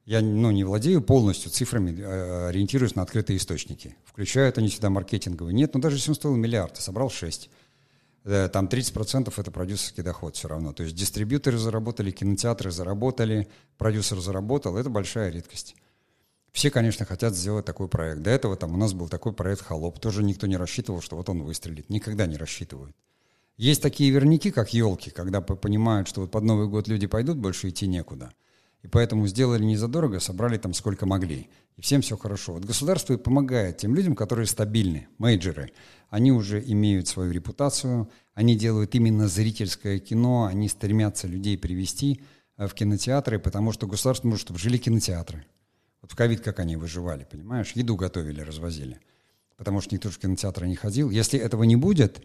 Я 0.07 0.21
ну, 0.23 0.53
не 0.53 0.63
владею 0.63 1.03
полностью 1.03 1.51
цифрами, 1.51 2.01
э, 2.01 2.49
ориентируюсь 2.49 2.95
на 2.95 3.03
открытые 3.03 3.39
источники. 3.39 3.97
Включают 4.05 4.57
они 4.57 4.69
сюда 4.69 4.89
маркетинговые. 4.89 5.53
Нет, 5.53 5.75
ну 5.75 5.81
даже 5.81 5.97
если 5.97 6.11
он 6.11 6.15
стоил 6.15 6.37
миллиард, 6.37 6.77
собрал 6.77 7.11
6. 7.11 7.51
Э, 8.25 8.49
там 8.53 8.67
30% 8.67 9.33
это 9.37 9.51
продюсерский 9.51 10.05
доход 10.05 10.37
все 10.37 10.47
равно. 10.47 10.73
То 10.73 10.85
есть 10.85 10.95
дистрибьюторы 10.95 11.59
заработали, 11.59 12.13
кинотеатры 12.13 12.71
заработали, 12.71 13.49
продюсер 13.79 14.21
заработал. 14.21 14.77
Это 14.77 14.91
большая 14.91 15.31
редкость. 15.33 15.75
Все, 16.53 16.71
конечно, 16.71 17.05
хотят 17.05 17.35
сделать 17.35 17.65
такой 17.65 17.89
проект. 17.89 18.23
До 18.23 18.31
этого 18.31 18.57
там 18.57 18.75
у 18.75 18.77
нас 18.77 18.95
был 18.95 19.09
такой 19.09 19.33
проект 19.33 19.63
«Холоп». 19.63 19.99
Тоже 19.99 20.23
никто 20.23 20.47
не 20.47 20.57
рассчитывал, 20.57 21.03
что 21.03 21.17
вот 21.17 21.29
он 21.29 21.43
выстрелит. 21.43 21.91
Никогда 21.91 22.27
не 22.27 22.37
рассчитывают. 22.37 22.97
Есть 23.57 23.83
такие 23.83 24.11
верники, 24.11 24.53
как 24.53 24.73
елки, 24.73 25.11
когда 25.11 25.41
понимают, 25.41 26.07
что 26.07 26.21
вот 26.21 26.31
под 26.31 26.45
Новый 26.45 26.69
год 26.69 26.87
люди 26.87 27.09
пойдут, 27.09 27.39
больше 27.39 27.69
идти 27.71 27.89
некуда. 27.89 28.33
И 28.83 28.89
поэтому 28.89 29.27
сделали 29.27 29.65
незадорого, 29.65 30.21
собрали 30.21 30.59
там 30.59 30.73
сколько 30.73 31.07
могли. 31.07 31.49
И 31.77 31.83
всем 31.83 32.03
все 32.03 32.17
хорошо. 32.17 32.55
Вот 32.55 32.65
государство 32.65 33.15
и 33.15 33.19
помогает 33.19 33.79
тем 33.79 33.95
людям, 33.95 34.15
которые 34.15 34.47
стабильны, 34.47 35.09
мейджеры. 35.19 35.73
Они 36.09 36.33
уже 36.33 36.63
имеют 36.65 37.09
свою 37.09 37.33
репутацию, 37.33 38.09
они 38.35 38.57
делают 38.57 38.95
именно 38.95 39.29
зрительское 39.29 39.99
кино, 39.99 40.45
они 40.45 40.69
стремятся 40.69 41.27
людей 41.27 41.59
привести 41.59 42.23
э, 42.57 42.67
в 42.67 42.75
кинотеатры, 42.75 43.39
потому 43.39 43.73
что 43.73 43.87
государство 43.87 44.29
может, 44.29 44.43
чтобы 44.43 44.59
жили 44.59 44.79
кинотеатры. 44.79 45.45
Вот 46.01 46.13
в 46.13 46.17
ковид 46.17 46.41
как 46.41 46.61
они 46.61 46.77
выживали, 46.77 47.27
понимаешь? 47.29 47.73
Еду 47.73 47.97
готовили, 47.97 48.41
развозили. 48.41 49.01
Потому 49.57 49.81
что 49.81 49.95
никто 49.95 50.11
же 50.11 50.15
в 50.15 50.19
кинотеатры 50.19 50.69
не 50.69 50.77
ходил. 50.77 51.11
Если 51.11 51.39
этого 51.41 51.65
не 51.65 51.77
будет, 51.77 52.25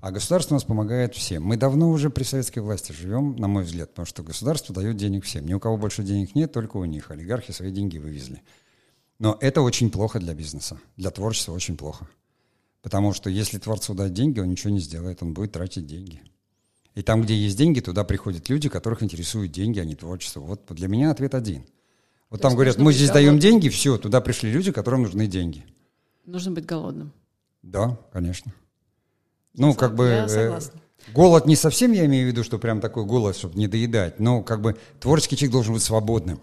а 0.00 0.10
государство 0.10 0.54
у 0.54 0.56
нас 0.56 0.64
помогает 0.64 1.14
всем. 1.14 1.42
Мы 1.42 1.56
давно 1.56 1.90
уже 1.90 2.10
при 2.10 2.22
советской 2.22 2.60
власти 2.60 2.92
живем, 2.92 3.36
на 3.36 3.48
мой 3.48 3.64
взгляд, 3.64 3.90
потому 3.90 4.06
что 4.06 4.22
государство 4.22 4.74
дает 4.74 4.96
денег 4.96 5.24
всем. 5.24 5.46
Ни 5.46 5.54
у 5.54 5.60
кого 5.60 5.76
больше 5.76 6.02
денег 6.02 6.34
нет, 6.34 6.52
только 6.52 6.76
у 6.76 6.84
них. 6.84 7.10
Олигархи 7.10 7.52
свои 7.52 7.70
деньги 7.70 7.98
вывезли. 7.98 8.42
Но 9.18 9.36
это 9.40 9.62
очень 9.62 9.90
плохо 9.90 10.20
для 10.20 10.34
бизнеса. 10.34 10.78
Для 10.96 11.10
творчества 11.10 11.52
очень 11.52 11.76
плохо. 11.76 12.06
Потому 12.82 13.12
что 13.12 13.30
если 13.30 13.58
творцу 13.58 13.94
дать 13.94 14.12
деньги, 14.12 14.38
он 14.38 14.48
ничего 14.48 14.70
не 14.70 14.80
сделает, 14.80 15.22
он 15.22 15.32
будет 15.32 15.52
тратить 15.52 15.86
деньги. 15.86 16.22
И 16.94 17.02
там, 17.02 17.22
где 17.22 17.34
есть 17.34 17.58
деньги, 17.58 17.80
туда 17.80 18.04
приходят 18.04 18.48
люди, 18.48 18.68
которых 18.68 19.02
интересуют 19.02 19.52
деньги, 19.52 19.80
а 19.80 19.84
не 19.84 19.96
творчество. 19.96 20.40
Вот 20.40 20.66
для 20.70 20.88
меня 20.88 21.10
ответ 21.10 21.34
один. 21.34 21.66
Вот 22.30 22.38
То 22.38 22.48
там 22.48 22.54
говорят, 22.54 22.78
мы 22.78 22.92
здесь 22.92 23.08
голодным. 23.08 23.38
даем 23.38 23.40
деньги, 23.40 23.68
все, 23.68 23.98
туда 23.98 24.20
пришли 24.20 24.50
люди, 24.50 24.72
которым 24.72 25.02
нужны 25.02 25.26
деньги. 25.26 25.64
Нужно 26.24 26.52
быть 26.52 26.66
голодным. 26.66 27.12
Да, 27.62 27.98
конечно. 28.12 28.52
Ну, 29.56 29.74
как 29.74 29.94
бы... 29.94 30.26
Э, 30.28 30.60
голод 31.12 31.46
не 31.46 31.56
совсем, 31.56 31.92
я 31.92 32.06
имею 32.06 32.28
в 32.28 32.32
виду, 32.32 32.44
что 32.44 32.58
прям 32.58 32.80
такой 32.80 33.04
голод, 33.04 33.36
чтобы 33.36 33.58
не 33.58 33.68
доедать, 33.68 34.20
но 34.20 34.42
как 34.42 34.60
бы 34.60 34.76
творческий 35.00 35.36
человек 35.36 35.52
должен 35.52 35.74
быть 35.74 35.82
свободным. 35.82 36.40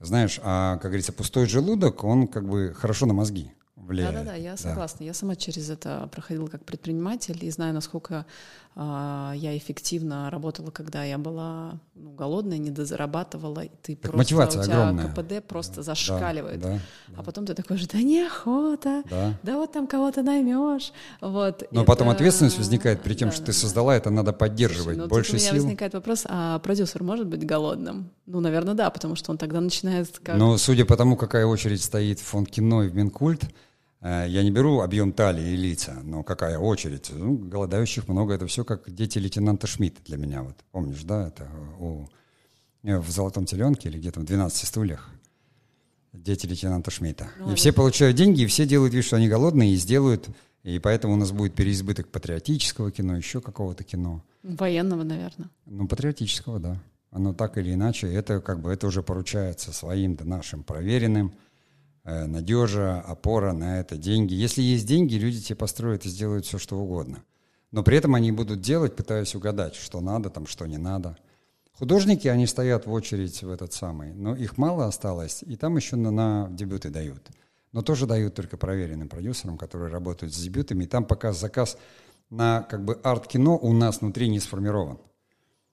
Знаешь, 0.00 0.40
а, 0.42 0.78
как 0.78 0.90
говорится, 0.90 1.12
пустой 1.12 1.46
желудок, 1.46 2.04
он 2.04 2.26
как 2.26 2.48
бы 2.48 2.74
хорошо 2.74 3.06
на 3.06 3.12
мозги 3.12 3.52
влияет. 3.76 4.14
Да-да-да, 4.14 4.34
я 4.34 4.56
согласна. 4.56 4.98
Да. 5.00 5.04
Я 5.04 5.14
сама 5.14 5.36
через 5.36 5.68
это 5.68 6.08
проходила 6.12 6.46
как 6.46 6.64
предприниматель 6.64 7.44
и 7.44 7.50
знаю, 7.50 7.74
насколько 7.74 8.24
а, 8.74 9.34
я 9.36 9.56
эффективно 9.56 10.30
работала, 10.30 10.70
когда 10.70 11.04
я 11.04 11.18
была 11.18 11.78
ну, 12.02 12.12
голодная, 12.12 12.58
недозарабатывала, 12.58 13.60
и 13.60 13.70
ты 13.82 13.94
так 13.94 14.12
просто, 14.12 14.18
мотивация 14.18 14.62
у 14.62 14.64
тебя 14.64 14.88
огромная. 14.88 15.08
КПД 15.08 15.46
просто 15.46 15.76
да, 15.76 15.82
зашкаливает. 15.82 16.60
Да, 16.60 16.68
да, 16.68 16.80
а 17.16 17.22
потом 17.22 17.44
ты 17.44 17.54
такой 17.54 17.76
же, 17.76 17.86
да 17.86 17.98
неохота, 17.98 19.02
да, 19.10 19.38
да 19.42 19.56
вот 19.56 19.72
там 19.72 19.86
кого-то 19.86 20.22
наймешь. 20.22 20.92
Вот, 21.20 21.62
Но 21.70 21.82
это... 21.82 21.86
потом 21.86 22.08
ответственность 22.08 22.58
возникает, 22.58 23.02
при 23.02 23.14
тем, 23.14 23.28
да, 23.28 23.34
что 23.34 23.46
ты 23.46 23.52
создала 23.52 23.94
это, 23.94 24.10
надо 24.10 24.32
поддерживать. 24.32 24.96
Слушай, 24.96 24.98
ну, 24.98 25.08
Больше 25.08 25.38
сил. 25.38 25.50
у 25.50 25.52
меня 25.52 25.62
возникает 25.62 25.94
вопрос, 25.94 26.24
а 26.26 26.58
продюсер 26.60 27.02
может 27.02 27.26
быть 27.26 27.44
голодным? 27.44 28.10
Ну, 28.26 28.40
наверное, 28.40 28.74
да, 28.74 28.90
потому 28.90 29.14
что 29.16 29.30
он 29.30 29.38
тогда 29.38 29.60
начинает 29.60 30.18
как... 30.18 30.36
Ну, 30.36 30.56
судя 30.56 30.84
по 30.84 30.96
тому, 30.96 31.16
какая 31.16 31.44
очередь 31.44 31.82
стоит 31.82 32.18
в 32.18 32.24
фонд 32.24 32.48
кино 32.50 32.84
и 32.84 32.88
в 32.88 32.94
Минкульт, 32.94 33.42
я 34.02 34.42
не 34.42 34.50
беру 34.50 34.80
объем 34.80 35.12
талии 35.12 35.52
и 35.52 35.56
лица, 35.56 36.00
но 36.02 36.22
какая 36.22 36.58
очередь. 36.58 37.10
Ну, 37.12 37.36
голодающих 37.36 38.08
много, 38.08 38.34
это 38.34 38.46
все 38.46 38.64
как 38.64 38.90
дети 38.90 39.18
лейтенанта 39.18 39.66
Шмидта 39.66 40.02
для 40.04 40.16
меня. 40.16 40.42
Вот 40.42 40.56
помнишь, 40.70 41.02
да, 41.02 41.28
это 41.28 41.48
у, 41.78 42.06
э, 42.82 42.98
в 42.98 43.10
«Золотом 43.10 43.44
теленке» 43.44 43.90
или 43.90 43.98
где-то 43.98 44.20
в 44.20 44.24
«12 44.24 44.66
стульях» 44.66 45.10
дети 46.12 46.46
лейтенанта 46.46 46.90
Шмидта. 46.90 47.28
Ну, 47.38 47.52
и 47.52 47.54
все 47.54 47.72
получают 47.72 48.16
деньги, 48.16 48.42
и 48.42 48.46
все 48.46 48.66
делают 48.66 48.94
вид, 48.94 49.04
что 49.04 49.16
они 49.16 49.28
голодные, 49.28 49.74
и 49.74 49.76
сделают, 49.76 50.28
и 50.62 50.78
поэтому 50.78 51.14
у 51.14 51.16
нас 51.16 51.30
будет 51.30 51.54
переизбыток 51.54 52.08
патриотического 52.08 52.90
кино, 52.90 53.16
еще 53.16 53.40
какого-то 53.40 53.84
кино. 53.84 54.24
Военного, 54.42 55.04
наверное. 55.04 55.50
Ну, 55.66 55.86
патриотического, 55.86 56.58
да. 56.58 56.82
Оно 57.10 57.34
так 57.34 57.58
или 57.58 57.74
иначе, 57.74 58.12
это 58.12 58.40
как 58.40 58.60
бы 58.60 58.72
это 58.72 58.86
уже 58.86 59.02
поручается 59.02 59.72
своим 59.72 60.16
да, 60.16 60.24
нашим 60.24 60.62
проверенным, 60.62 61.32
Э, 61.32 61.49
надежа, 62.04 63.00
опора 63.00 63.52
на 63.52 63.80
это, 63.80 63.96
деньги. 63.96 64.34
Если 64.34 64.62
есть 64.62 64.86
деньги, 64.86 65.14
люди 65.14 65.40
тебе 65.40 65.56
построят 65.56 66.06
и 66.06 66.08
сделают 66.08 66.46
все, 66.46 66.58
что 66.58 66.78
угодно. 66.78 67.22
Но 67.70 67.82
при 67.82 67.96
этом 67.96 68.14
они 68.14 68.32
будут 68.32 68.60
делать, 68.60 68.96
пытаясь 68.96 69.34
угадать, 69.34 69.74
что 69.74 70.00
надо, 70.00 70.30
там, 70.30 70.46
что 70.46 70.66
не 70.66 70.78
надо. 70.78 71.16
Художники, 71.72 72.28
они 72.28 72.46
стоят 72.46 72.86
в 72.86 72.92
очередь 72.92 73.42
в 73.42 73.50
этот 73.50 73.72
самый, 73.72 74.12
но 74.12 74.36
их 74.36 74.58
мало 74.58 74.86
осталось, 74.86 75.42
и 75.46 75.56
там 75.56 75.76
еще 75.76 75.96
на, 75.96 76.10
на 76.10 76.48
дебюты 76.50 76.90
дают. 76.90 77.28
Но 77.72 77.82
тоже 77.82 78.06
дают 78.06 78.34
только 78.34 78.56
проверенным 78.56 79.08
продюсерам, 79.08 79.56
которые 79.56 79.90
работают 79.90 80.34
с 80.34 80.42
дебютами. 80.42 80.84
И 80.84 80.86
там 80.86 81.04
пока 81.04 81.32
заказ 81.32 81.78
на 82.28 82.62
как 82.62 82.84
бы 82.84 82.94
арт-кино 83.02 83.56
у 83.56 83.72
нас 83.72 84.00
внутри 84.00 84.28
не 84.28 84.40
сформирован. 84.40 84.98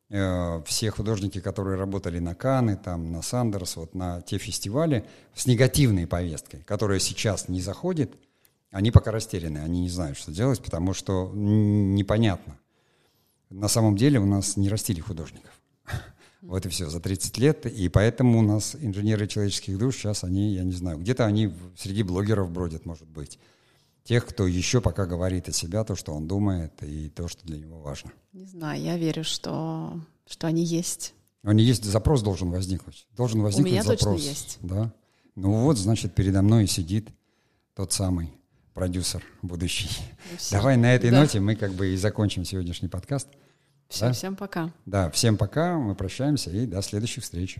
Э, 0.10 0.62
все 0.66 0.90
художники, 0.90 1.42
которые 1.42 1.78
работали 1.78 2.20
на 2.20 2.34
Каны, 2.34 2.78
там, 2.78 3.12
на 3.12 3.22
Сандерс, 3.22 3.76
вот 3.76 3.94
на 3.94 4.22
те 4.22 4.38
фестивали 4.38 5.06
с 5.36 5.48
негативной 5.48 6.08
повесткой, 6.08 6.64
которая 6.64 7.00
сейчас 7.00 7.50
не 7.50 7.60
заходит, 7.60 8.14
они 8.72 8.92
пока 8.92 9.12
растеряны, 9.12 9.58
они 9.58 9.82
не 9.82 9.90
знают, 9.90 10.18
что 10.18 10.32
делать, 10.32 10.62
потому 10.64 10.94
что 10.94 11.32
непонятно. 11.34 12.58
На 13.50 13.68
самом 13.68 13.98
деле 13.98 14.20
у 14.20 14.26
нас 14.26 14.56
не 14.58 14.70
растили 14.70 15.00
художников. 15.00 15.52
Вот 16.42 16.66
и 16.66 16.70
все, 16.70 16.88
за 16.88 17.02
30 17.02 17.38
лет. 17.40 17.66
И 17.66 17.90
поэтому 17.90 18.40
у 18.40 18.42
нас 18.42 18.76
инженеры 18.80 19.28
человеческих 19.28 19.78
душ 19.78 19.96
сейчас, 19.98 20.24
они, 20.24 20.54
я 20.54 20.64
не 20.64 20.72
знаю, 20.72 21.00
где-то 21.00 21.26
они 21.26 21.52
среди 21.76 22.04
блогеров 22.04 22.52
бродят, 22.52 22.86
может 22.86 23.08
быть 23.08 23.40
тех, 24.08 24.26
кто 24.26 24.48
еще 24.48 24.80
пока 24.80 25.06
говорит 25.06 25.50
о 25.50 25.52
себя, 25.52 25.84
то, 25.84 25.96
что 25.96 26.14
он 26.14 26.28
думает, 26.28 26.72
и 26.82 27.10
то, 27.10 27.28
что 27.28 27.46
для 27.46 27.58
него 27.58 27.82
важно. 27.82 28.12
Не 28.32 28.46
знаю, 28.46 28.82
я 28.82 28.98
верю, 28.98 29.26
что, 29.26 30.00
что 30.26 30.48
они 30.48 30.64
есть. 30.64 31.14
Ну, 31.44 31.52
они 31.52 31.64
есть, 31.64 31.84
запрос 31.84 32.22
должен 32.22 32.50
возникнуть. 32.50 33.06
Должен 33.18 33.42
возникнуть 33.42 33.72
У 33.72 33.74
меня 33.74 33.84
запрос. 33.84 34.22
Точно 34.22 34.30
есть. 34.30 34.58
Да. 34.62 34.94
Ну 35.36 35.62
вот, 35.64 35.78
значит, 35.78 36.16
передо 36.16 36.42
мной 36.42 36.68
сидит 36.68 37.10
тот 37.76 37.92
самый 37.92 38.32
продюсер 38.74 39.24
будущий. 39.42 39.90
Ну. 40.32 40.38
Давай 40.52 40.78
на 40.78 40.96
этой 40.96 41.12
да. 41.12 41.22
ноте 41.22 41.42
мы 41.42 41.56
как 41.56 41.74
бы 41.74 41.90
и 41.90 41.98
закончим 41.98 42.46
сегодняшний 42.46 42.88
подкаст. 42.88 43.28
Всем, 43.90 44.08
да? 44.08 44.14
всем 44.14 44.36
пока. 44.38 44.74
Да, 44.86 45.12
всем 45.12 45.36
пока, 45.36 45.78
мы 45.78 45.96
прощаемся 45.96 46.50
и 46.50 46.66
до 46.66 46.82
следующих 46.82 47.24
встреч. 47.24 47.58